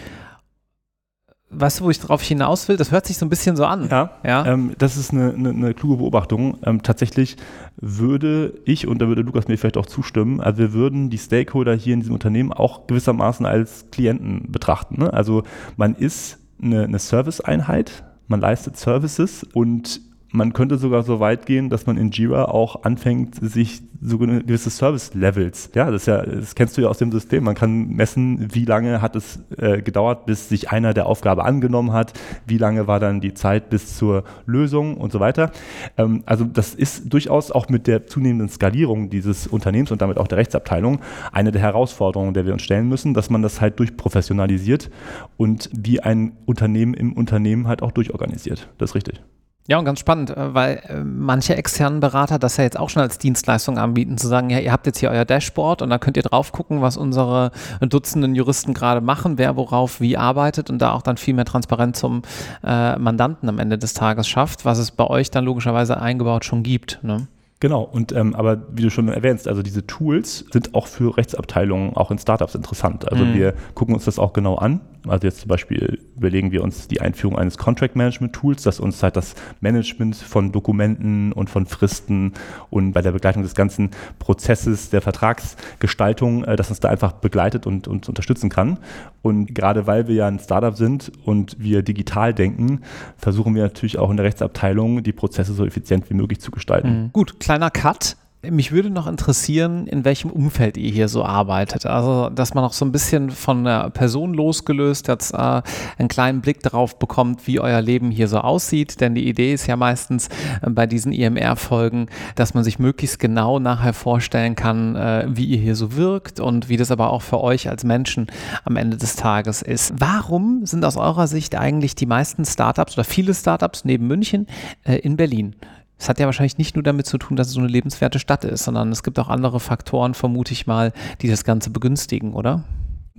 Weißt 1.49 1.79
du, 1.81 1.85
wo 1.85 1.90
ich 1.90 2.01
darauf 2.01 2.22
hinaus 2.22 2.68
will? 2.68 2.77
Das 2.77 2.90
hört 2.90 3.07
sich 3.07 3.18
so 3.18 3.25
ein 3.25 3.29
bisschen 3.31 3.57
so 3.57 3.64
an. 3.64 3.88
Ja, 3.88 4.11
Ja. 4.25 4.44
Ähm, 4.46 4.75
das 4.79 4.96
ist 4.96 5.12
eine, 5.12 5.33
eine, 5.33 5.51
eine 5.51 5.75
kluge 5.75 5.99
Beobachtung. 5.99 6.59
Ähm, 6.64 6.83
tatsächlich 6.83 7.37
würde 7.77 8.55
ich, 8.64 8.88
und 8.88 9.01
da 9.01 9.07
würde 9.07 9.22
Lukas 9.22 9.46
mir 9.46 9.57
vielleicht 9.57 9.77
auch 9.77 9.87
zustimmen, 9.87 10.40
also 10.40 10.59
wir 10.59 10.72
würden 10.72 11.09
die 11.09 11.18
Stakeholder 11.18 11.75
hier 11.75 11.94
in 11.94 12.01
diesem 12.01 12.14
Unternehmen 12.14 12.53
auch 12.53 12.88
gewissermaßen 12.88 13.46
als 13.46 13.87
Klienten 13.92 14.51
betrachten. 14.51 14.99
Ne? 14.99 15.12
Also 15.12 15.44
man 15.77 15.94
ist 15.94 16.40
eine, 16.61 16.85
eine 16.85 16.99
Serviceeinheit, 16.99 18.05
man 18.29 18.40
leistet 18.40 18.77
Services 18.77 19.45
und 19.45 20.01
man 20.31 20.53
könnte 20.53 20.77
sogar 20.77 21.03
so 21.03 21.21
weit 21.21 21.47
gehen, 21.47 21.71
dass 21.71 21.87
man 21.87 21.97
in 21.97 22.11
Jira 22.11 22.47
auch 22.47 22.83
anfängt, 22.83 23.37
sich 23.37 23.83
so 24.03 24.19
gewisse 24.19 24.71
Service-Levels, 24.71 25.71
ja, 25.75 25.91
das, 25.91 26.07
ja, 26.07 26.23
das 26.25 26.55
kennst 26.55 26.77
du 26.77 26.83
ja 26.83 26.89
aus 26.89 26.99
dem 26.99 27.11
System, 27.11 27.45
man 27.45 27.55
kann 27.55 27.89
messen, 27.89 28.55
wie 28.55 28.65
lange 28.65 29.01
hat 29.01 29.17
es 29.17 29.41
äh, 29.57 29.81
gedauert, 29.83 30.27
bis 30.27 30.49
sich 30.49 30.71
einer 30.71 30.95
der 30.95 31.07
Aufgabe 31.07 31.45
angenommen 31.45 31.93
hat, 31.93 32.12
wie 32.47 32.59
lange 32.59 32.87
war 32.87 33.01
dann 33.01 33.21
die 33.21 33.35
Zeit 33.35 33.71
bis 33.71 33.97
zur 33.97 34.25
Lösung 34.45 34.97
und 34.97 35.12
so 35.12 35.21
weiter. 35.21 35.51
Ähm, 35.97 36.23
also 36.27 36.45
das 36.45 36.75
ist 36.75 37.12
durchaus 37.12 37.51
auch 37.51 37.69
mit 37.69 37.87
der 37.87 38.07
zunehmenden 38.07 38.49
Skalierung 38.49 39.11
dieses 39.11 39.47
Unternehmens 39.47 39.91
und 39.91 40.03
damit 40.03 40.19
auch 40.19 40.29
der 40.29 40.39
Rechtsabteilung 40.39 41.01
eine 41.33 41.53
der 41.53 41.62
Herausforderungen, 41.62 42.35
der 42.35 42.47
wir 42.47 42.53
uns 42.53 42.62
stellen 42.62 42.89
müssen, 42.89 43.15
dass 43.15 43.31
man 43.31 43.43
das 43.43 43.61
halt 43.61 43.79
durchprofessionalisiert 43.79 44.91
und 45.37 45.71
wie 45.73 46.01
ein 46.01 46.33
Unternehmen 46.45 46.95
im 46.95 47.12
Unternehmen 47.12 47.67
halt 47.67 47.83
auch 47.83 47.93
durchorganisiert. 47.93 48.69
Das 48.79 48.91
ist 48.91 48.95
richtig. 48.95 49.23
Ja, 49.68 49.79
und 49.79 49.85
ganz 49.85 49.98
spannend, 49.98 50.31
äh, 50.31 50.55
weil 50.55 50.83
äh, 50.88 51.02
manche 51.02 51.57
externen 51.57 52.00
Berater 52.00 52.38
das 52.38 52.57
ja 52.57 52.64
jetzt 52.64 52.79
auch 52.79 52.88
schon 52.88 53.02
als 53.02 53.18
Dienstleistung 53.18 53.79
anbieten, 53.79 54.16
zu 54.16 54.29
sagen, 54.29 54.48
ja, 54.50 54.61
ihr 54.61 54.70
habt 54.70 54.87
jetzt 54.87 54.98
hier 54.98 55.11
euer 55.11 55.24
Dashboard 55.24 55.83
und 55.83 55.90
da 55.90 55.98
könnt 55.98 56.16
ihr 56.16 56.22
drauf 56.22 56.52
gucken, 56.52 56.83
was 56.83 56.96
unsere 56.96 57.50
Dutzenden 57.81 58.35
Juristen 58.35 58.74
gerade 58.74 59.00
machen, 59.00 59.38
wer 59.38 59.57
worauf 59.57 60.00
wie 60.00 60.16
arbeitet 60.16 60.70
und 60.70 60.79
da 60.79 60.92
auch 60.92 61.02
dann 61.02 61.16
viel 61.16 61.35
mehr 61.35 61.44
Transparenz 61.44 61.98
zum 61.98 62.22
äh, 62.64 62.96
Mandanten 62.96 63.48
am 63.48 63.59
Ende 63.59 63.76
des 63.79 63.94
Tages 63.94 64.29
schafft, 64.29 64.64
was 64.64 64.79
es 64.79 64.92
bei 64.92 65.05
euch 65.05 65.31
dann 65.31 65.44
logischerweise 65.44 66.00
eingebaut 66.00 66.44
schon 66.44 66.62
gibt. 66.62 67.00
Ne? 67.02 67.26
Genau, 67.59 67.83
und 67.83 68.12
ähm, 68.12 68.35
aber 68.35 68.66
wie 68.71 68.83
du 68.83 68.90
schon 68.90 69.09
erwähnst, 69.09 69.49
also 69.49 69.62
diese 69.62 69.87
Tools 69.87 70.45
sind 70.53 70.75
auch 70.75 70.87
für 70.87 71.16
Rechtsabteilungen, 71.16 71.97
auch 71.97 72.11
in 72.11 72.19
Startups 72.19 72.55
interessant. 72.55 73.11
Also 73.11 73.25
mhm. 73.25 73.35
wir 73.35 73.55
gucken 73.75 73.95
uns 73.95 74.05
das 74.05 74.19
auch 74.19 74.35
genau 74.35 74.57
an. 74.57 74.81
Also 75.09 75.27
jetzt 75.27 75.40
zum 75.40 75.49
Beispiel 75.49 76.01
überlegen 76.16 76.51
wir 76.51 76.62
uns 76.62 76.88
die 76.88 77.01
Einführung 77.01 77.38
eines 77.38 77.59
Contract 77.59 77.97
Management 77.97 78.33
Tools, 78.35 78.62
das 78.62 78.81
uns 78.81 79.03
halt 79.03 79.16
das 79.16 79.35
Management 79.61 80.16
von 80.16 80.53
Dokumenten 80.53 81.33
und 81.33 81.49
von 81.49 81.66
Fristen 81.66 82.33
und 82.71 82.92
bei 82.92 83.03
der 83.03 83.12
Begleitung 83.12 83.42
des 83.42 83.55
ganzen 83.55 83.90
Prozesses 84.19 84.90
der 84.90 85.01
Vertragsgestaltung, 85.01 86.45
äh, 86.45 86.57
das 86.57 86.69
uns 86.71 86.81
da 86.81 86.88
einfach 86.88 87.12
begleitet 87.12 87.66
und, 87.66 87.88
und 87.88 88.09
unterstützen 88.09 88.51
kann. 88.51 88.79
Und 89.23 89.55
gerade 89.55 89.87
weil 89.87 90.09
wir 90.09 90.14
ja 90.14 90.27
ein 90.29 90.38
Startup 90.38 90.77
sind 90.77 91.11
und 91.25 91.57
wir 91.59 91.83
digital 91.83 92.35
denken, 92.35 92.83
versuchen 93.16 93.55
wir 93.55 93.62
natürlich 93.62 93.99
auch 93.99 94.11
in 94.11 94.16
der 94.16 94.27
Rechtsabteilung 94.27 95.03
die 95.03 95.12
Prozesse 95.12 95.53
so 95.53 95.64
effizient 95.64 96.11
wie 96.11 96.14
möglich 96.14 96.40
zu 96.40 96.51
gestalten. 96.51 97.05
Mhm. 97.05 97.12
Gut, 97.12 97.40
kleiner 97.47 97.71
Cut. 97.71 98.17
Mich 98.43 98.73
würde 98.73 98.91
noch 98.91 99.07
interessieren, 99.07 99.87
in 99.87 100.05
welchem 100.05 100.31
Umfeld 100.31 100.77
ihr 100.77 100.91
hier 100.91 101.07
so 101.07 101.25
arbeitet. 101.25 101.87
Also, 101.87 102.29
dass 102.29 102.55
man 102.55 102.65
auch 102.65 102.73
so 102.73 102.85
ein 102.85 102.91
bisschen 102.91 103.31
von 103.31 103.63
der 103.63 103.91
Person 103.91 104.35
losgelöst 104.35 105.07
jetzt 105.07 105.33
äh, 105.33 105.63
einen 105.97 106.09
kleinen 106.09 106.41
Blick 106.41 106.61
darauf 106.63 106.99
bekommt, 106.99 107.47
wie 107.47 107.61
euer 107.61 107.81
Leben 107.81 108.11
hier 108.11 108.27
so 108.27 108.39
aussieht. 108.39 109.01
Denn 109.01 109.15
die 109.15 109.29
Idee 109.29 109.55
ist 109.55 109.69
ja 109.69 109.77
meistens 109.77 110.27
äh, 110.61 110.71
bei 110.71 110.89
diesen 110.89 111.13
IMR-Folgen, 111.13 112.09
dass 112.35 112.53
man 112.53 112.65
sich 112.65 112.81
möglichst 112.81 113.21
genau 113.21 113.61
nachher 113.61 113.93
vorstellen 113.93 114.57
kann, 114.57 114.97
äh, 114.97 115.27
wie 115.29 115.45
ihr 115.45 115.59
hier 115.59 115.77
so 115.77 115.95
wirkt 115.95 116.41
und 116.41 116.69
wie 116.69 116.77
das 116.77 116.91
aber 116.91 117.11
auch 117.11 117.23
für 117.23 117.41
euch 117.41 117.69
als 117.69 117.85
Menschen 117.85 118.27
am 118.65 118.75
Ende 118.75 118.97
des 118.97 119.15
Tages 119.15 119.63
ist. 119.63 119.95
Warum 120.01 120.67
sind 120.67 120.85
aus 120.85 120.97
eurer 120.97 121.29
Sicht 121.29 121.55
eigentlich 121.55 121.95
die 121.95 122.07
meisten 122.07 122.45
Startups 122.45 122.95
oder 122.95 123.05
viele 123.05 123.35
Startups 123.35 123.85
neben 123.85 124.09
München 124.09 124.49
äh, 124.83 124.97
in 124.97 125.17
Berlin? 125.17 125.55
Es 125.99 126.09
hat 126.09 126.21
ja 126.21 126.27
wahrscheinlich 126.27 126.59
nicht 126.59 126.77
nur 126.77 126.83
damit 126.83 127.07
zu 127.07 127.19
tun, 127.19 127.37
dass 127.37 127.49
es 127.49 127.55
so 127.55 127.61
eine 127.61 127.69
lebenswerte 127.69 128.19
Stadt 128.19 128.45
ist, 128.45 128.65
sondern 128.65 128.93
es 128.93 129.03
gibt 129.03 129.19
auch 129.19 129.29
andere 129.29 129.61
Faktoren, 129.61 130.15
vermute 130.15 130.53
ich 130.53 130.67
mal, 130.67 130.93
die 131.23 131.29
das 131.29 131.45
Ganze 131.45 131.71
begünstigen, 131.71 132.35
oder? 132.35 132.65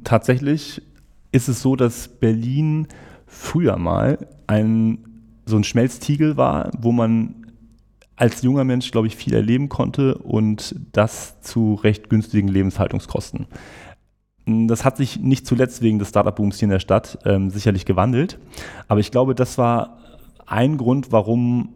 Tatsächlich 0.04 0.82
ist 1.32 1.50
es 1.50 1.62
so, 1.62 1.76
dass 1.76 2.08
Berlin 2.08 2.88
früher 3.26 3.78
mal 3.78 4.28
ein, 4.46 5.00
so 5.46 5.58
ein 5.58 5.64
Schmelztiegel 5.64 6.38
war, 6.38 6.72
wo 6.78 6.92
man 6.92 7.48
als 8.16 8.42
junger 8.42 8.64
Mensch, 8.64 8.92
glaube 8.92 9.08
ich, 9.08 9.16
viel 9.16 9.34
erleben 9.34 9.70
konnte 9.70 10.18
und 10.18 10.76
das 10.92 11.40
zu 11.42 11.76
recht 11.76 12.10
günstigen 12.10 12.48
Lebenshaltungskosten. 12.48 13.48
Das 14.46 14.86
hat 14.86 14.98
sich 14.98 15.20
nicht 15.20 15.46
zuletzt 15.46 15.82
wegen 15.82 16.00
des 16.00 16.10
Startup-Booms 16.10 16.58
hier 16.58 16.68
in 16.68 16.72
der 16.72 16.80
Stadt 16.80 17.20
ähm, 17.26 17.50
sicherlich 17.50 17.86
gewandelt, 17.86 18.40
aber 18.88 19.00
ich 19.00 19.12
glaube, 19.12 19.36
das 19.36 19.58
war 19.58 19.98
ein 20.46 20.78
Grund, 20.78 21.12
warum 21.12 21.74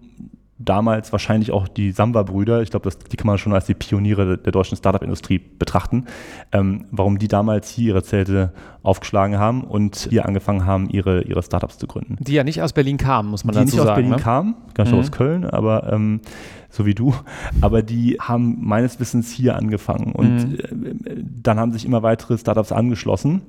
damals 0.65 1.11
wahrscheinlich 1.11 1.51
auch 1.51 1.67
die 1.67 1.91
Samba-Brüder, 1.91 2.61
ich 2.61 2.69
glaube, 2.69 2.89
die 3.11 3.17
kann 3.17 3.27
man 3.27 3.37
schon 3.37 3.53
als 3.53 3.65
die 3.65 3.73
Pioniere 3.73 4.37
der 4.37 4.51
deutschen 4.51 4.77
Startup-Industrie 4.77 5.39
betrachten, 5.39 6.05
ähm, 6.51 6.85
warum 6.91 7.17
die 7.17 7.27
damals 7.27 7.69
hier 7.69 7.89
ihre 7.89 8.03
Zelte 8.03 8.53
aufgeschlagen 8.83 9.37
haben 9.37 9.63
und 9.63 10.07
hier 10.09 10.25
angefangen 10.25 10.65
haben, 10.65 10.89
ihre, 10.89 11.23
ihre 11.23 11.43
Startups 11.43 11.77
zu 11.77 11.87
gründen. 11.87 12.17
Die 12.19 12.33
ja 12.33 12.43
nicht 12.43 12.61
aus 12.61 12.73
Berlin 12.73 12.97
kamen, 12.97 13.29
muss 13.29 13.43
man 13.43 13.53
die 13.53 13.59
dazu 13.61 13.77
sagen. 13.77 13.81
Die 13.81 13.85
nicht 13.85 13.89
aus 13.89 13.95
Berlin 13.95 14.11
ne? 14.11 14.17
kamen, 14.17 14.55
gar 14.73 14.83
nicht 14.85 14.93
mhm. 14.93 14.99
aus 14.99 15.11
Köln, 15.11 15.45
aber 15.45 15.91
ähm, 15.91 16.21
so 16.69 16.85
wie 16.85 16.95
du, 16.95 17.13
aber 17.61 17.81
die 17.81 18.17
haben 18.19 18.57
meines 18.61 18.99
Wissens 18.99 19.31
hier 19.31 19.55
angefangen 19.55 20.13
und 20.13 20.49
mhm. 20.49 20.95
äh, 21.05 21.23
dann 21.41 21.59
haben 21.59 21.71
sich 21.71 21.85
immer 21.85 22.03
weitere 22.03 22.37
Startups 22.37 22.71
angeschlossen 22.71 23.41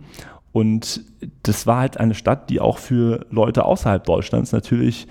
und 0.52 1.00
das 1.42 1.66
war 1.66 1.78
halt 1.78 1.98
eine 1.98 2.14
Stadt, 2.14 2.50
die 2.50 2.60
auch 2.60 2.78
für 2.78 3.26
Leute 3.30 3.64
außerhalb 3.64 4.04
Deutschlands 4.04 4.52
natürlich 4.52 5.08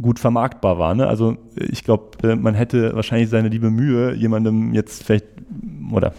gut 0.00 0.18
vermarktbar 0.18 0.78
war. 0.78 0.94
Ne? 0.94 1.06
Also 1.06 1.36
ich 1.56 1.84
glaube, 1.84 2.18
äh, 2.22 2.36
man 2.36 2.54
hätte 2.54 2.94
wahrscheinlich 2.94 3.28
seine 3.28 3.48
liebe 3.48 3.70
Mühe, 3.70 4.14
jemandem 4.14 4.74
jetzt 4.74 5.04
vielleicht 5.04 5.26
oder 5.92 6.12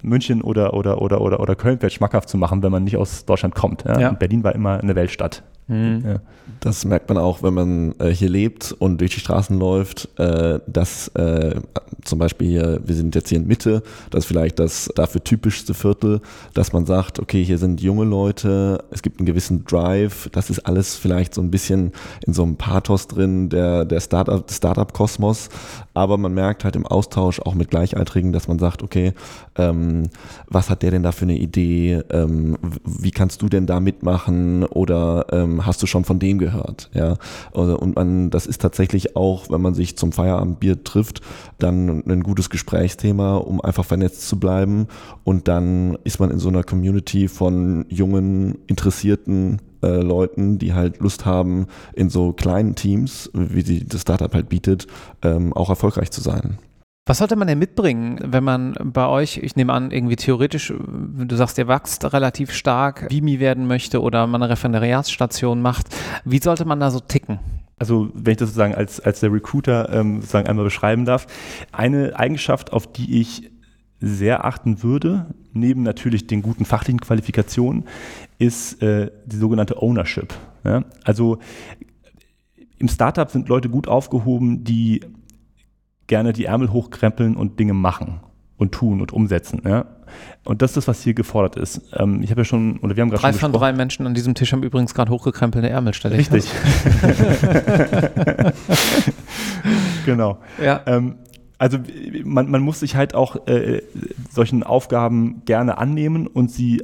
München 0.00 0.42
oder, 0.42 0.74
oder, 0.74 1.02
oder, 1.02 1.20
oder, 1.20 1.40
oder 1.40 1.54
Köln 1.54 1.78
vielleicht 1.78 1.96
schmackhaft 1.96 2.28
zu 2.28 2.38
machen, 2.38 2.62
wenn 2.62 2.72
man 2.72 2.84
nicht 2.84 2.96
aus 2.96 3.24
Deutschland 3.24 3.54
kommt. 3.54 3.84
Ja? 3.84 4.00
Ja. 4.00 4.10
Berlin 4.12 4.42
war 4.44 4.54
immer 4.54 4.80
eine 4.80 4.94
Weltstadt. 4.94 5.42
Mhm. 5.68 6.02
Ja. 6.04 6.20
Das 6.60 6.84
merkt 6.84 7.08
man 7.08 7.18
auch, 7.18 7.42
wenn 7.42 7.54
man 7.54 7.94
äh, 7.98 8.08
hier 8.08 8.28
lebt 8.28 8.72
und 8.78 9.00
durch 9.00 9.14
die 9.14 9.20
Straßen 9.20 9.58
läuft, 9.58 10.08
äh, 10.18 10.60
dass 10.66 11.08
äh, 11.08 11.56
zum 12.04 12.18
Beispiel 12.18 12.48
hier, 12.48 12.80
wir 12.84 12.94
sind 12.94 13.14
jetzt 13.14 13.28
hier 13.28 13.38
in 13.38 13.46
Mitte, 13.46 13.82
das 14.10 14.24
ist 14.24 14.26
vielleicht 14.26 14.58
das 14.58 14.88
dafür 14.94 15.22
typischste 15.22 15.74
Viertel, 15.74 16.20
dass 16.54 16.72
man 16.72 16.86
sagt, 16.86 17.18
okay, 17.20 17.42
hier 17.44 17.58
sind 17.58 17.80
junge 17.80 18.04
Leute, 18.04 18.84
es 18.90 19.02
gibt 19.02 19.18
einen 19.18 19.26
gewissen 19.26 19.64
Drive, 19.64 20.28
das 20.32 20.50
ist 20.50 20.60
alles 20.60 20.96
vielleicht 20.96 21.34
so 21.34 21.40
ein 21.40 21.50
bisschen 21.50 21.92
in 22.26 22.32
so 22.32 22.42
einem 22.42 22.56
Pathos 22.56 23.08
drin, 23.08 23.48
der, 23.48 23.84
der 23.84 24.00
Startup, 24.00 24.48
Startup-Kosmos, 24.50 25.48
aber 25.94 26.18
man 26.18 26.34
merkt 26.34 26.64
halt 26.64 26.76
im 26.76 26.86
Austausch 26.86 27.40
auch 27.40 27.54
mit 27.54 27.70
Gleichaltrigen, 27.70 28.32
dass 28.32 28.48
man 28.48 28.58
sagt, 28.58 28.82
okay, 28.82 29.14
ähm, 29.56 29.81
was 30.46 30.70
hat 30.70 30.82
der 30.82 30.90
denn 30.90 31.02
da 31.02 31.12
für 31.12 31.24
eine 31.24 31.36
Idee, 31.36 32.02
ähm, 32.10 32.56
wie 32.84 33.10
kannst 33.10 33.42
du 33.42 33.48
denn 33.48 33.66
da 33.66 33.80
mitmachen? 33.80 34.64
Oder 34.64 35.26
ähm, 35.32 35.66
hast 35.66 35.82
du 35.82 35.86
schon 35.86 36.04
von 36.04 36.18
dem 36.18 36.38
gehört, 36.38 36.90
ja, 36.94 37.16
also, 37.54 37.78
und 37.78 37.96
man, 37.96 38.30
das 38.30 38.46
ist 38.46 38.60
tatsächlich 38.60 39.16
auch, 39.16 39.50
wenn 39.50 39.60
man 39.60 39.74
sich 39.74 39.96
zum 39.96 40.12
Feierabendbier 40.12 40.84
trifft, 40.84 41.20
dann 41.58 42.02
ein 42.06 42.22
gutes 42.22 42.50
Gesprächsthema, 42.50 43.36
um 43.36 43.60
einfach 43.60 43.84
vernetzt 43.84 44.28
zu 44.28 44.38
bleiben. 44.38 44.86
Und 45.24 45.48
dann 45.48 45.96
ist 46.04 46.20
man 46.20 46.30
in 46.30 46.38
so 46.38 46.48
einer 46.48 46.62
Community 46.62 47.28
von 47.28 47.84
jungen, 47.88 48.58
interessierten 48.66 49.60
äh, 49.82 50.00
Leuten, 50.00 50.58
die 50.58 50.74
halt 50.74 51.00
Lust 51.00 51.26
haben, 51.26 51.66
in 51.94 52.10
so 52.10 52.32
kleinen 52.32 52.74
Teams, 52.74 53.30
wie 53.32 53.62
die, 53.62 53.84
das 53.84 54.02
Startup 54.02 54.32
halt 54.32 54.48
bietet, 54.48 54.86
ähm, 55.22 55.52
auch 55.52 55.68
erfolgreich 55.68 56.10
zu 56.10 56.20
sein. 56.20 56.58
Was 57.04 57.18
sollte 57.18 57.34
man 57.34 57.48
denn 57.48 57.58
mitbringen, 57.58 58.20
wenn 58.22 58.44
man 58.44 58.74
bei 58.80 59.08
euch, 59.08 59.38
ich 59.38 59.56
nehme 59.56 59.72
an, 59.72 59.90
irgendwie 59.90 60.14
theoretisch, 60.14 60.72
du 60.72 61.36
sagst, 61.36 61.58
ihr 61.58 61.66
wächst 61.66 62.12
relativ 62.12 62.52
stark, 62.52 63.08
BIMI 63.08 63.40
werden 63.40 63.66
möchte 63.66 64.00
oder 64.00 64.24
man 64.28 64.40
eine 64.40 64.52
Referendariatsstation 64.52 65.60
macht, 65.60 65.88
wie 66.24 66.38
sollte 66.38 66.64
man 66.64 66.78
da 66.78 66.92
so 66.92 67.00
ticken? 67.00 67.40
Also 67.76 68.10
wenn 68.14 68.32
ich 68.32 68.36
das 68.36 68.50
sozusagen 68.50 68.76
als, 68.76 69.00
als 69.00 69.18
der 69.18 69.32
Recruiter 69.32 69.92
ähm, 69.92 70.20
sozusagen 70.20 70.46
einmal 70.46 70.64
beschreiben 70.64 71.04
darf, 71.04 71.26
eine 71.72 72.16
Eigenschaft, 72.16 72.72
auf 72.72 72.92
die 72.92 73.20
ich 73.20 73.50
sehr 73.98 74.44
achten 74.44 74.84
würde, 74.84 75.26
neben 75.52 75.82
natürlich 75.82 76.28
den 76.28 76.40
guten 76.40 76.64
fachlichen 76.64 77.00
Qualifikationen, 77.00 77.84
ist 78.38 78.80
äh, 78.80 79.10
die 79.26 79.36
sogenannte 79.36 79.82
Ownership. 79.82 80.32
Ja? 80.62 80.84
Also 81.02 81.40
im 82.78 82.86
Startup 82.86 83.28
sind 83.28 83.48
Leute 83.48 83.68
gut 83.68 83.88
aufgehoben, 83.88 84.62
die 84.62 85.00
gerne 86.12 86.34
die 86.34 86.44
Ärmel 86.44 86.70
hochkrempeln 86.70 87.36
und 87.36 87.58
Dinge 87.58 87.72
machen 87.72 88.20
und 88.58 88.72
tun 88.72 89.00
und 89.00 89.14
umsetzen. 89.14 89.62
Ja? 89.64 89.86
Und 90.44 90.60
das 90.60 90.72
ist 90.72 90.76
das, 90.76 90.88
was 90.88 91.00
hier 91.00 91.14
gefordert 91.14 91.56
ist. 91.56 91.80
Ähm, 91.94 92.22
ich 92.22 92.30
habe 92.30 92.42
ja 92.42 92.44
schon, 92.44 92.76
oder 92.80 92.96
wir 92.96 93.00
haben 93.00 93.08
gerade 93.08 93.32
schon 93.32 93.40
von 93.40 93.54
drei 93.54 93.72
Menschen 93.72 94.06
an 94.06 94.12
diesem 94.12 94.34
Tisch 94.34 94.52
haben 94.52 94.62
übrigens 94.62 94.92
gerade 94.92 95.10
hochgekrempelte 95.10 95.70
Ärmel, 95.70 95.94
ich 95.94 96.04
Richtig. 96.04 96.44
genau. 100.04 100.36
Ja. 100.62 100.82
Ähm, 100.84 101.14
also 101.56 101.78
man, 102.24 102.50
man, 102.50 102.60
muss 102.60 102.80
sich 102.80 102.94
halt 102.94 103.14
auch 103.14 103.46
äh, 103.46 103.80
solchen 104.30 104.64
Aufgaben 104.64 105.46
gerne 105.46 105.78
annehmen 105.78 106.26
und 106.26 106.50
sie 106.50 106.82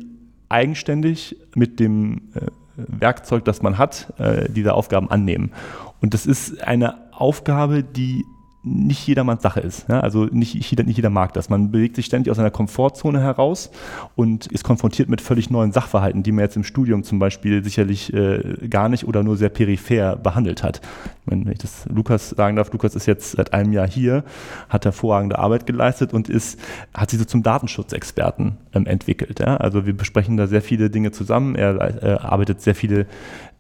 eigenständig 0.49 1.37
mit 1.55 1.81
dem 1.81 2.31
äh, 2.35 2.47
Werkzeug, 2.77 3.45
das 3.45 3.61
man 3.61 3.77
hat, 3.77 4.11
äh, 4.17 4.51
diese 4.51 4.73
Aufgaben 4.73 5.11
annehmen. 5.11 5.53
Und 6.01 6.15
das 6.15 6.25
ist 6.25 6.63
eine 6.63 7.13
Aufgabe, 7.13 7.83
die 7.83 8.25
nicht 8.69 9.07
jedermanns 9.07 9.43
Sache 9.43 9.61
ist. 9.61 9.89
Ja? 9.89 10.01
Also 10.01 10.25
nicht 10.27 10.55
jeder, 10.71 10.85
nicht 10.85 10.97
jeder 10.97 11.11
mag 11.11 11.33
das. 11.33 11.49
Man 11.49 11.71
bewegt 11.71 11.97
sich 11.97 12.07
ständig 12.07 12.31
aus 12.31 12.37
seiner 12.37 12.51
Komfortzone 12.51 13.21
heraus 13.21 13.71
und 14.15 14.47
ist 14.47 14.65
konfrontiert 14.65 15.09
mit 15.09 15.21
völlig 15.21 15.51
neuen 15.51 15.73
Sachverhalten, 15.73 16.23
die 16.23 16.33
man 16.33 16.45
jetzt 16.45 16.57
im 16.57 16.65
Studium 16.65 17.03
zum 17.03 17.19
Beispiel 17.19 17.65
sicherlich 17.65 18.13
äh, 18.13 18.69
gar 18.69 18.89
nicht 18.89 19.07
oder 19.07 19.23
nur 19.23 19.37
sehr 19.37 19.49
peripher 19.49 20.17
behandelt 20.17 20.63
hat. 20.63 20.81
Wenn 21.27 21.47
ich 21.49 21.59
das 21.59 21.87
Lukas 21.87 22.31
sagen 22.31 22.57
darf, 22.57 22.73
Lukas 22.73 22.95
ist 22.95 23.07
jetzt 23.07 23.33
seit 23.33 23.53
einem 23.53 23.73
Jahr 23.73 23.89
hier, 23.89 24.25
hat 24.69 24.85
hervorragende 24.85 25.39
Arbeit 25.39 25.67
geleistet 25.67 26.15
und 26.15 26.29
ist, 26.29 26.59
hat 26.95 27.11
sich 27.11 27.19
so 27.19 27.25
zum 27.25 27.43
Datenschutzexperten 27.43 28.57
ähm, 28.75 28.87
entwickelt. 28.87 29.41
Ja? 29.41 29.57
Also 29.59 29.87
wir 29.87 29.97
besprechen 29.97 30.37
da 30.37 30.47
sehr 30.47 30.63
viele 30.63 30.91
Dinge 30.91 31.13
zusammen. 31.13 31.55
Er 31.55 32.03
äh, 32.03 32.19
arbeitet 32.19 32.61
sehr 32.61 32.75
viele 32.75 33.07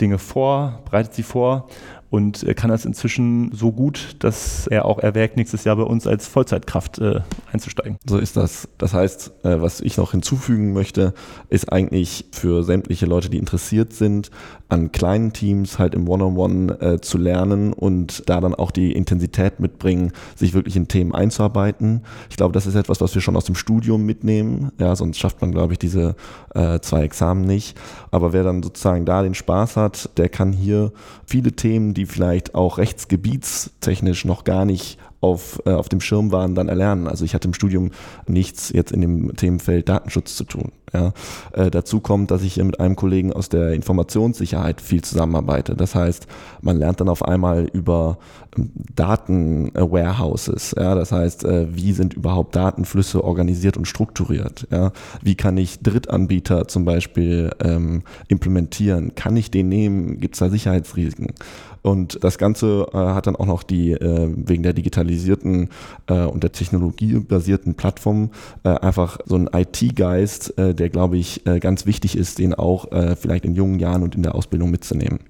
Dinge 0.01 0.19
vor, 0.19 0.83
bereitet 0.85 1.15
sie 1.15 1.23
vor 1.23 1.69
und 2.11 2.47
kann 2.57 2.71
das 2.71 2.85
inzwischen 2.85 3.53
so 3.53 3.73
gut, 3.73 4.17
dass 4.21 4.67
er 4.67 4.85
auch 4.85 4.99
erwägt, 4.99 5.37
nächstes 5.37 5.65
Jahr 5.65 5.77
bei 5.77 5.83
uns 5.83 6.07
als 6.07 6.27
Vollzeitkraft 6.27 6.99
äh, 6.99 7.21
einzusteigen. 7.53 7.99
So 8.07 8.19
ist 8.19 8.37
das. 8.37 8.69
Das 8.79 8.95
heißt, 8.95 9.45
äh, 9.45 9.61
was 9.61 9.81
ich 9.81 9.97
noch 9.97 10.13
hinzufügen 10.13 10.73
möchte, 10.73 11.15
ist 11.49 11.73
eigentlich 11.73 12.27
für 12.33 12.63
sämtliche 12.63 13.07
Leute, 13.07 13.29
die 13.29 13.39
interessiert 13.39 13.93
sind, 13.93 14.31
an 14.69 14.93
kleinen 14.93 15.33
Teams 15.33 15.79
halt 15.79 15.95
im 15.95 16.09
One-on-One 16.09 16.73
-on 16.73 16.79
-One, 16.79 16.95
äh, 16.95 17.01
zu 17.01 17.19
lernen 17.19 17.73
und 17.73 18.23
da 18.27 18.41
dann 18.41 18.55
auch 18.55 18.71
die 18.71 18.93
Intensität 18.93 19.61
mitbringen, 19.61 20.13
sich 20.37 20.55
wirklich 20.55 20.77
in 20.77 20.89
Themen 20.89 21.15
einzuarbeiten. 21.15 22.03
Ich 22.31 22.37
glaube, 22.37 22.53
das 22.53 22.67
ist 22.67 22.75
etwas, 22.75 23.01
was 23.01 23.15
wir 23.15 23.23
schon 23.23 23.37
aus 23.37 23.45
dem 23.45 23.55
Studium 23.55 24.05
mitnehmen. 24.05 24.71
Ja, 24.79 24.95
sonst 24.95 25.19
schafft 25.19 25.41
man, 25.41 25.53
glaube 25.53 25.73
ich, 25.73 25.79
diese 25.79 26.17
äh, 26.55 26.81
zwei 26.81 27.03
Examen 27.03 27.43
nicht. 27.43 27.79
Aber 28.11 28.33
wer 28.33 28.45
dann 28.45 28.63
sozusagen 28.63 29.05
da 29.05 29.23
den 29.23 29.35
Spaß 29.35 29.77
hat, 29.77 30.11
der 30.19 30.29
kann 30.29 30.53
hier 30.53 30.93
viele 31.27 31.53
Themen, 31.53 31.95
die 31.99 32.07
vielleicht 32.07 32.55
auch 32.55 32.79
rechtsgebietstechnisch 32.79 34.25
noch 34.25 34.45
gar 34.45 34.65
nicht 34.65 34.99
auf, 35.21 35.61
äh, 35.67 35.73
auf 35.73 35.89
dem 35.89 36.01
Schirm 36.01 36.31
waren, 36.31 36.55
dann 36.55 36.69
erlernen. 36.69 37.09
Also 37.09 37.25
ich 37.25 37.35
hatte 37.35 37.49
im 37.49 37.55
Studium 37.55 37.91
nichts 38.27 38.71
jetzt 38.73 38.93
in 38.93 39.01
dem 39.01 39.37
Themenfeld 39.37 39.89
Datenschutz 39.89 40.37
zu 40.37 40.45
tun. 40.45 40.73
Ja. 40.95 41.13
Äh, 41.53 41.71
dazu 41.71 42.01
kommt, 42.01 42.31
dass 42.31 42.43
ich 42.43 42.57
mit 42.57 42.81
einem 42.81 42.97
Kollegen 42.97 43.33
aus 43.33 43.49
der 43.49 43.73
Informationssicherheit 43.73 44.81
viel 44.81 45.03
zusammenarbeite. 45.03 45.75
Das 45.75 45.95
heißt, 45.95 46.27
man 46.63 46.79
lernt 46.79 47.01
dann 47.01 47.09
auf 47.09 47.25
einmal 47.25 47.65
über 47.73 48.19
ähm, 48.57 48.71
Datenwarehouses. 48.95 50.75
Ja. 50.79 50.95
Das 50.95 51.13
heißt, 51.13 51.45
äh, 51.45 51.67
wie 51.75 51.93
sind 51.93 52.15
überhaupt 52.15 52.55
Datenflüsse 52.57 53.23
organisiert 53.25 53.77
und 53.77 53.87
strukturiert? 53.87 54.67
Ja. 54.71 54.93
Wie 55.21 55.35
kann 55.35 55.57
ich 55.57 55.81
Drittanbieter 55.81 56.69
zum 56.69 56.85
Beispiel 56.85 57.51
ähm, 57.63 58.03
implementieren? 58.29 59.15
Kann 59.15 59.37
ich 59.37 59.51
den 59.51 59.69
nehmen? 59.69 60.21
Gibt 60.21 60.37
es 60.37 60.39
da 60.39 60.49
Sicherheitsrisiken? 60.49 61.35
Und 61.83 62.23
das 62.23 62.39
Ganze 62.39 62.89
äh, 62.93 62.97
hat 62.97 63.27
dann 63.27 63.37
auch 63.37 63.47
noch 63.47 63.63
die, 63.63 63.93
äh, 63.93 64.33
wegen 64.35 64.63
der 64.63 64.73
digitalisierten 64.73 65.69
äh, 66.07 66.25
und 66.25 66.43
der 66.43 66.53
technologiebasierten 66.53 67.75
Plattform 67.75 68.31
äh, 68.65 68.71
einfach 68.71 69.19
so 69.27 69.37
ein 69.37 69.49
IT-Geist, 69.53 70.59
äh, 70.59 70.75
der, 70.75 70.89
glaube 70.89 71.17
ich, 71.17 71.47
äh, 71.47 71.61
ganz 71.61 71.87
wichtig 71.87 72.17
ist, 72.17 72.39
den 72.39 72.55
auch 72.55 72.89
vielleicht 73.19 73.45
in 73.45 73.55
jungen 73.55 73.79
Jahren 73.79 74.03
und 74.03 74.15
in 74.15 74.23
der 74.23 74.35
Ausbildung 74.35 74.71
mitzunehmen. 74.71 75.21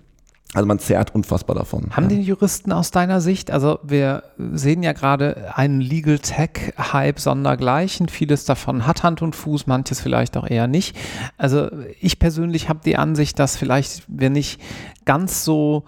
Also 0.55 0.67
man 0.67 0.79
zehrt 0.79 1.15
unfassbar 1.15 1.55
davon. 1.55 1.89
Haben 1.91 2.09
ja. 2.09 2.17
die 2.17 2.23
Juristen 2.23 2.73
aus 2.73 2.91
deiner 2.91 3.21
Sicht, 3.21 3.51
also 3.51 3.81
wir 3.83 4.23
sehen 4.39 4.83
ja 4.83 4.95
gerade 4.95 5.53
einen 5.55 5.83
Legal 5.83 6.19
Tech 6.21 6.73
Hype 6.79 7.21
sondergleichen, 7.21 8.09
vieles 8.09 8.47
davon 8.47 8.87
hat 8.87 9.03
Hand 9.03 9.21
und 9.21 9.37
Fuß, 9.37 9.67
manches 9.67 10.01
vielleicht 10.01 10.39
auch 10.39 10.47
eher 10.47 10.67
nicht. 10.67 10.97
Also 11.37 11.69
ich 12.01 12.19
persönlich 12.19 12.71
habe 12.71 12.81
die 12.83 12.97
Ansicht, 12.97 13.39
dass 13.39 13.57
vielleicht 13.57 14.05
wir 14.09 14.31
nicht 14.31 14.59
ganz 15.05 15.45
so 15.45 15.85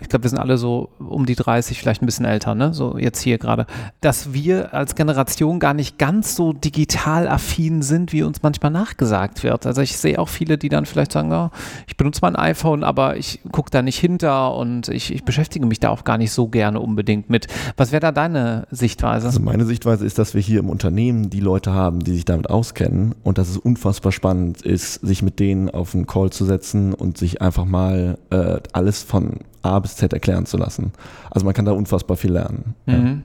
ich 0.00 0.08
glaube, 0.08 0.24
wir 0.24 0.30
sind 0.30 0.40
alle 0.40 0.58
so 0.58 0.90
um 0.98 1.24
die 1.24 1.36
30, 1.36 1.78
vielleicht 1.78 2.02
ein 2.02 2.06
bisschen 2.06 2.24
älter, 2.24 2.56
ne? 2.56 2.74
So 2.74 2.98
jetzt 2.98 3.20
hier 3.20 3.38
gerade, 3.38 3.66
dass 4.00 4.32
wir 4.32 4.74
als 4.74 4.96
Generation 4.96 5.60
gar 5.60 5.72
nicht 5.72 5.98
ganz 5.98 6.34
so 6.34 6.52
digital 6.52 7.28
affin 7.28 7.80
sind, 7.80 8.12
wie 8.12 8.24
uns 8.24 8.42
manchmal 8.42 8.72
nachgesagt 8.72 9.44
wird. 9.44 9.66
Also 9.66 9.82
ich 9.82 9.96
sehe 9.96 10.18
auch 10.18 10.28
viele, 10.28 10.58
die 10.58 10.68
dann 10.68 10.84
vielleicht 10.86 11.12
sagen, 11.12 11.32
oh, 11.32 11.50
ich 11.86 11.96
benutze 11.96 12.20
mein 12.22 12.34
iPhone, 12.34 12.82
aber 12.82 13.16
ich 13.16 13.38
gucke 13.52 13.70
da 13.70 13.82
nicht 13.82 13.96
hinter 13.96 14.56
und 14.56 14.88
ich, 14.88 15.14
ich, 15.14 15.24
beschäftige 15.24 15.64
mich 15.64 15.78
da 15.78 15.90
auch 15.90 16.02
gar 16.02 16.18
nicht 16.18 16.32
so 16.32 16.48
gerne 16.48 16.80
unbedingt 16.80 17.30
mit. 17.30 17.46
Was 17.76 17.92
wäre 17.92 18.00
da 18.00 18.10
deine 18.10 18.66
Sichtweise? 18.72 19.28
Also 19.28 19.40
meine 19.40 19.64
Sichtweise 19.64 20.04
ist, 20.04 20.18
dass 20.18 20.34
wir 20.34 20.40
hier 20.40 20.58
im 20.58 20.70
Unternehmen 20.70 21.30
die 21.30 21.40
Leute 21.40 21.72
haben, 21.72 22.00
die 22.00 22.12
sich 22.12 22.24
damit 22.24 22.50
auskennen 22.50 23.14
und 23.22 23.38
dass 23.38 23.48
es 23.48 23.58
unfassbar 23.58 24.10
spannend 24.10 24.60
ist, 24.62 24.94
sich 25.06 25.22
mit 25.22 25.38
denen 25.38 25.70
auf 25.70 25.94
einen 25.94 26.08
Call 26.08 26.30
zu 26.30 26.44
setzen 26.44 26.94
und 26.94 27.16
sich 27.16 27.40
einfach 27.40 27.64
mal 27.64 28.18
äh, 28.30 28.58
alles 28.72 29.04
von 29.04 29.38
A 29.64 29.78
bis 29.78 29.96
Z 29.96 30.12
erklären 30.12 30.46
zu 30.46 30.56
lassen. 30.56 30.92
Also 31.30 31.44
man 31.44 31.54
kann 31.54 31.64
da 31.64 31.72
unfassbar 31.72 32.16
viel 32.16 32.32
lernen. 32.32 32.74
Mhm. 32.86 32.92
Ja. 32.92 33.16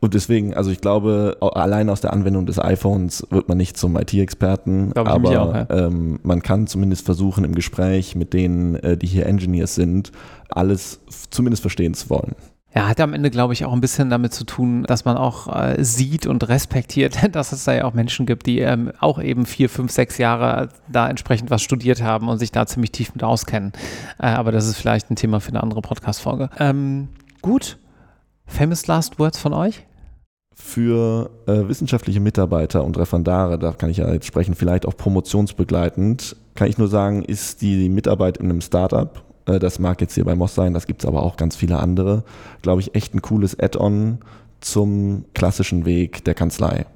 Und 0.00 0.14
deswegen, 0.14 0.52
also 0.52 0.72
ich 0.72 0.80
glaube, 0.80 1.36
allein 1.40 1.88
aus 1.88 2.00
der 2.00 2.12
Anwendung 2.12 2.44
des 2.44 2.58
iPhones 2.58 3.24
wird 3.30 3.48
man 3.48 3.56
nicht 3.56 3.76
zum 3.76 3.96
IT-Experten, 3.96 4.92
aber 4.94 5.28
auch, 5.28 5.54
ja. 5.54 5.66
ähm, 5.70 6.18
man 6.24 6.42
kann 6.42 6.66
zumindest 6.66 7.04
versuchen, 7.04 7.44
im 7.44 7.54
Gespräch 7.54 8.16
mit 8.16 8.32
denen, 8.32 8.74
äh, 8.74 8.96
die 8.96 9.06
hier 9.06 9.26
Engineers 9.26 9.76
sind, 9.76 10.10
alles 10.48 10.98
zumindest 11.30 11.62
verstehen 11.62 11.94
zu 11.94 12.10
wollen. 12.10 12.34
Ja, 12.74 12.88
hat 12.88 13.00
am 13.00 13.12
Ende, 13.12 13.30
glaube 13.30 13.52
ich, 13.52 13.66
auch 13.66 13.72
ein 13.72 13.82
bisschen 13.82 14.08
damit 14.08 14.32
zu 14.32 14.44
tun, 14.44 14.84
dass 14.84 15.04
man 15.04 15.18
auch 15.18 15.54
äh, 15.54 15.84
sieht 15.84 16.26
und 16.26 16.48
respektiert, 16.48 17.18
dass 17.32 17.52
es 17.52 17.64
da 17.64 17.74
ja 17.74 17.84
auch 17.84 17.92
Menschen 17.92 18.24
gibt, 18.24 18.46
die 18.46 18.60
ähm, 18.60 18.92
auch 18.98 19.20
eben 19.20 19.44
vier, 19.44 19.68
fünf, 19.68 19.92
sechs 19.92 20.16
Jahre 20.16 20.70
da 20.88 21.08
entsprechend 21.08 21.50
was 21.50 21.62
studiert 21.62 22.02
haben 22.02 22.28
und 22.28 22.38
sich 22.38 22.50
da 22.50 22.66
ziemlich 22.66 22.92
tief 22.92 23.14
mit 23.14 23.24
auskennen. 23.24 23.72
Äh, 24.18 24.28
aber 24.28 24.52
das 24.52 24.66
ist 24.66 24.78
vielleicht 24.78 25.10
ein 25.10 25.16
Thema 25.16 25.40
für 25.40 25.50
eine 25.50 25.62
andere 25.62 25.82
Podcast-Folge. 25.82 26.48
Ähm, 26.58 27.08
gut. 27.42 27.78
Famous 28.46 28.86
Last 28.86 29.18
Words 29.18 29.38
von 29.38 29.52
euch? 29.52 29.84
Für 30.54 31.30
äh, 31.46 31.68
wissenschaftliche 31.68 32.20
Mitarbeiter 32.20 32.84
und 32.84 32.96
Referendare, 32.96 33.58
da 33.58 33.72
kann 33.72 33.90
ich 33.90 33.98
ja 33.98 34.12
jetzt 34.12 34.26
sprechen, 34.26 34.54
vielleicht 34.54 34.86
auch 34.86 34.96
promotionsbegleitend, 34.96 36.36
kann 36.54 36.68
ich 36.68 36.78
nur 36.78 36.88
sagen, 36.88 37.22
ist 37.22 37.62
die 37.62 37.88
Mitarbeit 37.88 38.36
in 38.36 38.50
einem 38.50 38.60
Startup 38.60 39.22
das 39.44 39.78
mag 39.78 40.00
jetzt 40.00 40.14
hier 40.14 40.24
bei 40.24 40.34
Moss 40.34 40.54
sein, 40.54 40.74
das 40.74 40.86
gibt 40.86 41.02
es 41.02 41.08
aber 41.08 41.22
auch 41.22 41.36
ganz 41.36 41.56
viele 41.56 41.78
andere. 41.78 42.24
Glaube 42.62 42.80
ich, 42.80 42.94
echt 42.94 43.14
ein 43.14 43.22
cooles 43.22 43.58
Add-on 43.58 44.18
zum 44.60 45.24
klassischen 45.34 45.84
Weg 45.84 46.24
der 46.24 46.34
Kanzlei. 46.34 46.86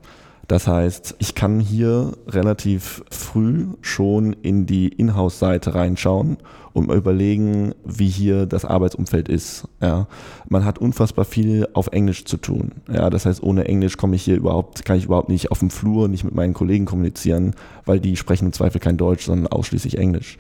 Das 0.49 0.69
heißt, 0.69 1.17
ich 1.19 1.35
kann 1.35 1.59
hier 1.59 2.13
relativ 2.29 3.03
früh 3.11 3.67
schon 3.81 4.33
in 4.33 4.65
die 4.65 4.89
Inhouse-Seite 4.89 5.75
reinschauen 5.75 6.37
und 6.73 6.87
mal 6.87 6.97
überlegen, 6.97 7.75
wie 7.85 8.09
hier 8.09 8.47
das 8.47 8.65
Arbeitsumfeld 8.65 9.29
ist. 9.29 9.67
Ja, 9.81 10.07
man 10.49 10.65
hat 10.65 10.79
unfassbar 10.79 11.25
viel 11.25 11.67
auf 11.73 11.89
Englisch 11.89 12.27
zu 12.27 12.37
tun. 12.37 12.73
Ja, 12.89 13.11
das 13.11 13.27
heißt, 13.27 13.43
ohne 13.43 13.65
Englisch 13.65 13.97
komme 13.97 14.15
ich 14.15 14.23
hier 14.23 14.37
überhaupt, 14.37 14.85
kann 14.85 14.99
ich 14.99 15.07
überhaupt 15.07 15.31
nicht 15.31 15.51
auf 15.51 15.59
dem 15.59 15.71
Flur, 15.71 16.07
nicht 16.07 16.23
mit 16.23 16.35
meinen 16.35 16.55
Kollegen 16.55 16.85
kommunizieren, 16.85 17.55
weil 17.85 17.99
die 17.99 18.17
sprechen 18.17 18.47
im 18.47 18.53
Zweifel 18.53 18.81
kein 18.81 18.99
Deutsch, 18.99 19.25
sondern 19.25 19.49
ausschließlich 19.49 19.99
Englisch. 19.99 20.39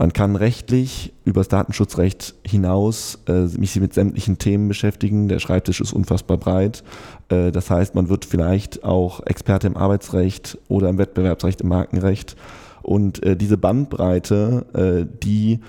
Man 0.00 0.14
kann 0.14 0.34
rechtlich 0.34 1.12
über 1.26 1.40
das 1.40 1.48
Datenschutzrecht 1.48 2.34
hinaus 2.42 3.18
äh, 3.28 3.42
mich 3.58 3.78
mit 3.78 3.92
sämtlichen 3.92 4.38
Themen 4.38 4.66
beschäftigen. 4.66 5.28
Der 5.28 5.40
Schreibtisch 5.40 5.82
ist 5.82 5.92
unfassbar 5.92 6.38
breit. 6.38 6.82
Äh, 7.28 7.52
das 7.52 7.68
heißt, 7.68 7.94
man 7.94 8.08
wird 8.08 8.24
vielleicht 8.24 8.82
auch 8.82 9.20
Experte 9.26 9.66
im 9.66 9.76
Arbeitsrecht 9.76 10.56
oder 10.68 10.88
im 10.88 10.96
Wettbewerbsrecht, 10.96 11.60
im 11.60 11.68
Markenrecht. 11.68 12.34
Und 12.80 13.22
äh, 13.22 13.36
diese 13.36 13.58
Bandbreite, 13.58 14.64
äh, 14.72 15.18
die 15.22 15.60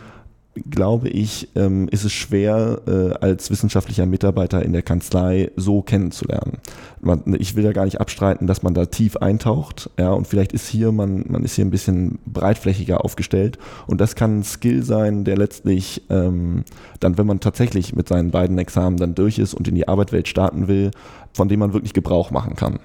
glaube 0.70 1.08
ich, 1.08 1.48
ähm, 1.56 1.88
ist 1.90 2.04
es 2.04 2.12
schwer, 2.12 2.82
äh, 2.86 3.14
als 3.24 3.50
wissenschaftlicher 3.50 4.06
Mitarbeiter 4.06 4.64
in 4.64 4.74
der 4.74 4.82
Kanzlei 4.82 5.50
so 5.56 5.82
kennenzulernen. 5.82 6.58
Man, 7.00 7.24
ich 7.40 7.56
will 7.56 7.64
ja 7.64 7.72
gar 7.72 7.86
nicht 7.86 8.02
abstreiten, 8.02 8.48
dass 8.48 8.62
man 8.62 8.74
da 8.74 8.86
tief 8.86 9.16
eintaucht, 9.18 9.90
ja, 9.98 10.12
und 10.12 10.28
vielleicht 10.28 10.52
ist 10.52 10.68
hier, 10.68 10.92
man, 10.92 11.26
man 11.30 11.46
ist 11.46 11.56
hier 11.56 11.64
ein 11.64 11.72
bisschen 11.72 12.20
breitflächiger 12.26 13.06
aufgestellt 13.06 13.58
und 13.88 14.02
das 14.02 14.16
kann 14.16 14.40
ein 14.40 14.44
Skill 14.44 14.84
sein, 14.84 15.24
der 15.24 15.38
letztlich 15.38 16.04
ähm, 16.10 16.66
dann, 17.00 17.18
wenn 17.18 17.28
man 17.28 17.40
tatsächlich 17.40 17.96
mit 17.96 18.10
seinen 18.10 18.32
beiden 18.32 18.58
Examen 18.58 18.98
dann 18.98 19.16
durch 19.16 19.40
ist 19.40 19.54
und 19.54 19.70
in 19.70 19.76
die 19.76 19.88
Arbeitswelt 19.88 20.28
starten 20.28 20.68
will, 20.68 20.92
von 21.34 21.48
dem 21.48 21.60
man 21.60 21.74
wirklich 21.74 21.94
Gebrauch 21.94 22.30
machen 22.30 22.56
kann. 22.58 22.80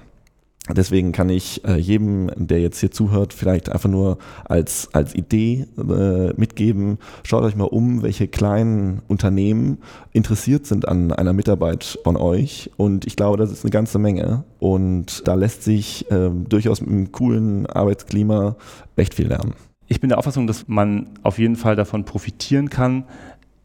Deswegen 0.75 1.11
kann 1.11 1.29
ich 1.29 1.63
äh, 1.65 1.77
jedem, 1.77 2.29
der 2.35 2.59
jetzt 2.59 2.79
hier 2.79 2.91
zuhört, 2.91 3.33
vielleicht 3.33 3.69
einfach 3.69 3.89
nur 3.89 4.17
als, 4.45 4.89
als 4.93 5.15
Idee 5.15 5.65
äh, 5.77 6.33
mitgeben, 6.35 6.97
schaut 7.23 7.43
euch 7.43 7.55
mal 7.55 7.65
um, 7.65 8.03
welche 8.03 8.27
kleinen 8.27 9.01
Unternehmen 9.07 9.77
interessiert 10.11 10.65
sind 10.65 10.87
an 10.87 11.11
einer 11.11 11.33
Mitarbeit 11.33 11.99
von 12.03 12.17
euch. 12.17 12.71
Und 12.75 13.07
ich 13.07 13.15
glaube, 13.15 13.37
das 13.37 13.51
ist 13.51 13.63
eine 13.63 13.71
ganze 13.71 13.99
Menge. 13.99 14.43
Und 14.59 15.27
da 15.27 15.35
lässt 15.35 15.63
sich 15.63 16.09
äh, 16.11 16.29
durchaus 16.29 16.81
mit 16.81 16.89
einem 16.89 17.11
coolen 17.11 17.65
Arbeitsklima 17.65 18.55
echt 18.95 19.13
viel 19.13 19.27
lernen. 19.27 19.53
Ich 19.87 20.01
bin 20.01 20.09
der 20.09 20.17
Auffassung, 20.17 20.47
dass 20.47 20.67
man 20.67 21.07
auf 21.23 21.39
jeden 21.39 21.55
Fall 21.55 21.77
davon 21.77 22.03
profitieren 22.03 22.69
kann, 22.69 23.05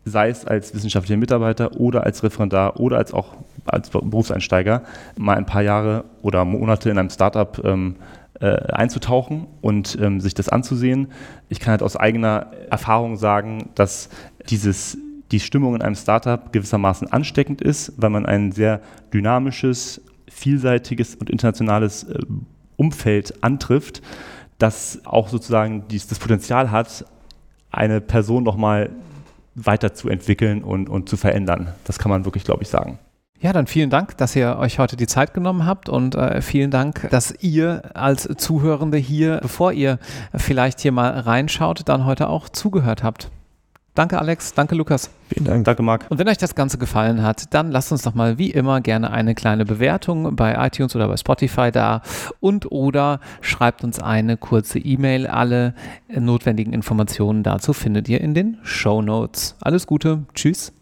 sei 0.04 0.28
es 0.28 0.44
als 0.44 0.74
wissenschaftlicher 0.74 1.18
Mitarbeiter 1.18 1.80
oder 1.80 2.04
als 2.04 2.22
Referendar 2.22 2.78
oder 2.78 2.98
als 2.98 3.12
auch 3.12 3.34
als 3.64 3.90
Berufseinsteiger 3.90 4.82
mal 5.16 5.36
ein 5.36 5.46
paar 5.46 5.62
Jahre 5.62 6.04
oder 6.22 6.44
Monate 6.44 6.90
in 6.90 6.98
einem 6.98 7.10
Startup 7.10 7.60
ähm, 7.64 7.96
äh, 8.40 8.46
einzutauchen 8.72 9.46
und 9.60 9.96
ähm, 10.00 10.20
sich 10.20 10.34
das 10.34 10.48
anzusehen. 10.48 11.08
Ich 11.48 11.60
kann 11.60 11.72
halt 11.72 11.82
aus 11.82 11.96
eigener 11.96 12.48
Erfahrung 12.70 13.16
sagen, 13.16 13.70
dass 13.74 14.08
dieses 14.48 14.98
die 15.30 15.40
Stimmung 15.40 15.74
in 15.74 15.82
einem 15.82 15.94
Startup 15.94 16.52
gewissermaßen 16.52 17.10
ansteckend 17.10 17.62
ist, 17.62 17.92
weil 17.96 18.10
man 18.10 18.26
ein 18.26 18.52
sehr 18.52 18.80
dynamisches, 19.14 20.02
vielseitiges 20.28 21.14
und 21.14 21.30
internationales 21.30 22.04
äh, 22.04 22.18
Umfeld 22.76 23.42
antrifft, 23.42 24.02
das 24.58 25.00
auch 25.04 25.28
sozusagen 25.28 25.88
dies, 25.88 26.06
das 26.06 26.18
Potenzial 26.18 26.70
hat, 26.70 27.04
eine 27.70 28.00
Person 28.00 28.44
nochmal 28.44 28.90
weiterzuentwickeln 29.54 30.62
und, 30.62 30.88
und 30.88 31.08
zu 31.08 31.16
verändern. 31.16 31.74
Das 31.84 31.98
kann 31.98 32.10
man 32.10 32.24
wirklich, 32.24 32.44
glaube 32.44 32.62
ich, 32.62 32.68
sagen. 32.68 32.98
Ja, 33.42 33.52
dann 33.52 33.66
vielen 33.66 33.90
Dank, 33.90 34.16
dass 34.18 34.36
ihr 34.36 34.56
euch 34.56 34.78
heute 34.78 34.96
die 34.96 35.08
Zeit 35.08 35.34
genommen 35.34 35.66
habt 35.66 35.88
und 35.88 36.14
äh, 36.14 36.40
vielen 36.40 36.70
Dank, 36.70 37.08
dass 37.10 37.34
ihr 37.42 37.82
als 37.92 38.28
Zuhörende 38.36 38.98
hier, 38.98 39.40
bevor 39.42 39.72
ihr 39.72 39.98
vielleicht 40.32 40.78
hier 40.78 40.92
mal 40.92 41.10
reinschaut, 41.10 41.88
dann 41.88 42.04
heute 42.04 42.28
auch 42.28 42.48
zugehört 42.48 43.02
habt. 43.02 43.32
Danke 43.96 44.20
Alex, 44.20 44.54
danke 44.54 44.76
Lukas. 44.76 45.10
Vielen 45.28 45.44
Dank, 45.44 45.64
danke 45.64 45.82
Marc. 45.82 46.06
Und 46.08 46.18
wenn 46.18 46.28
euch 46.28 46.38
das 46.38 46.54
Ganze 46.54 46.78
gefallen 46.78 47.24
hat, 47.24 47.52
dann 47.52 47.72
lasst 47.72 47.90
uns 47.90 48.02
doch 48.02 48.14
mal 48.14 48.38
wie 48.38 48.52
immer 48.52 48.80
gerne 48.80 49.10
eine 49.10 49.34
kleine 49.34 49.64
Bewertung 49.64 50.36
bei 50.36 50.54
iTunes 50.64 50.94
oder 50.94 51.08
bei 51.08 51.16
Spotify 51.16 51.72
da 51.72 52.00
und 52.38 52.70
oder 52.70 53.18
schreibt 53.40 53.82
uns 53.82 53.98
eine 53.98 54.36
kurze 54.36 54.78
E-Mail. 54.78 55.26
Alle 55.26 55.74
notwendigen 56.08 56.72
Informationen 56.72 57.42
dazu 57.42 57.72
findet 57.72 58.08
ihr 58.08 58.20
in 58.20 58.34
den 58.34 58.58
Show 58.62 59.02
Notes. 59.02 59.56
Alles 59.60 59.88
Gute, 59.88 60.26
tschüss. 60.32 60.72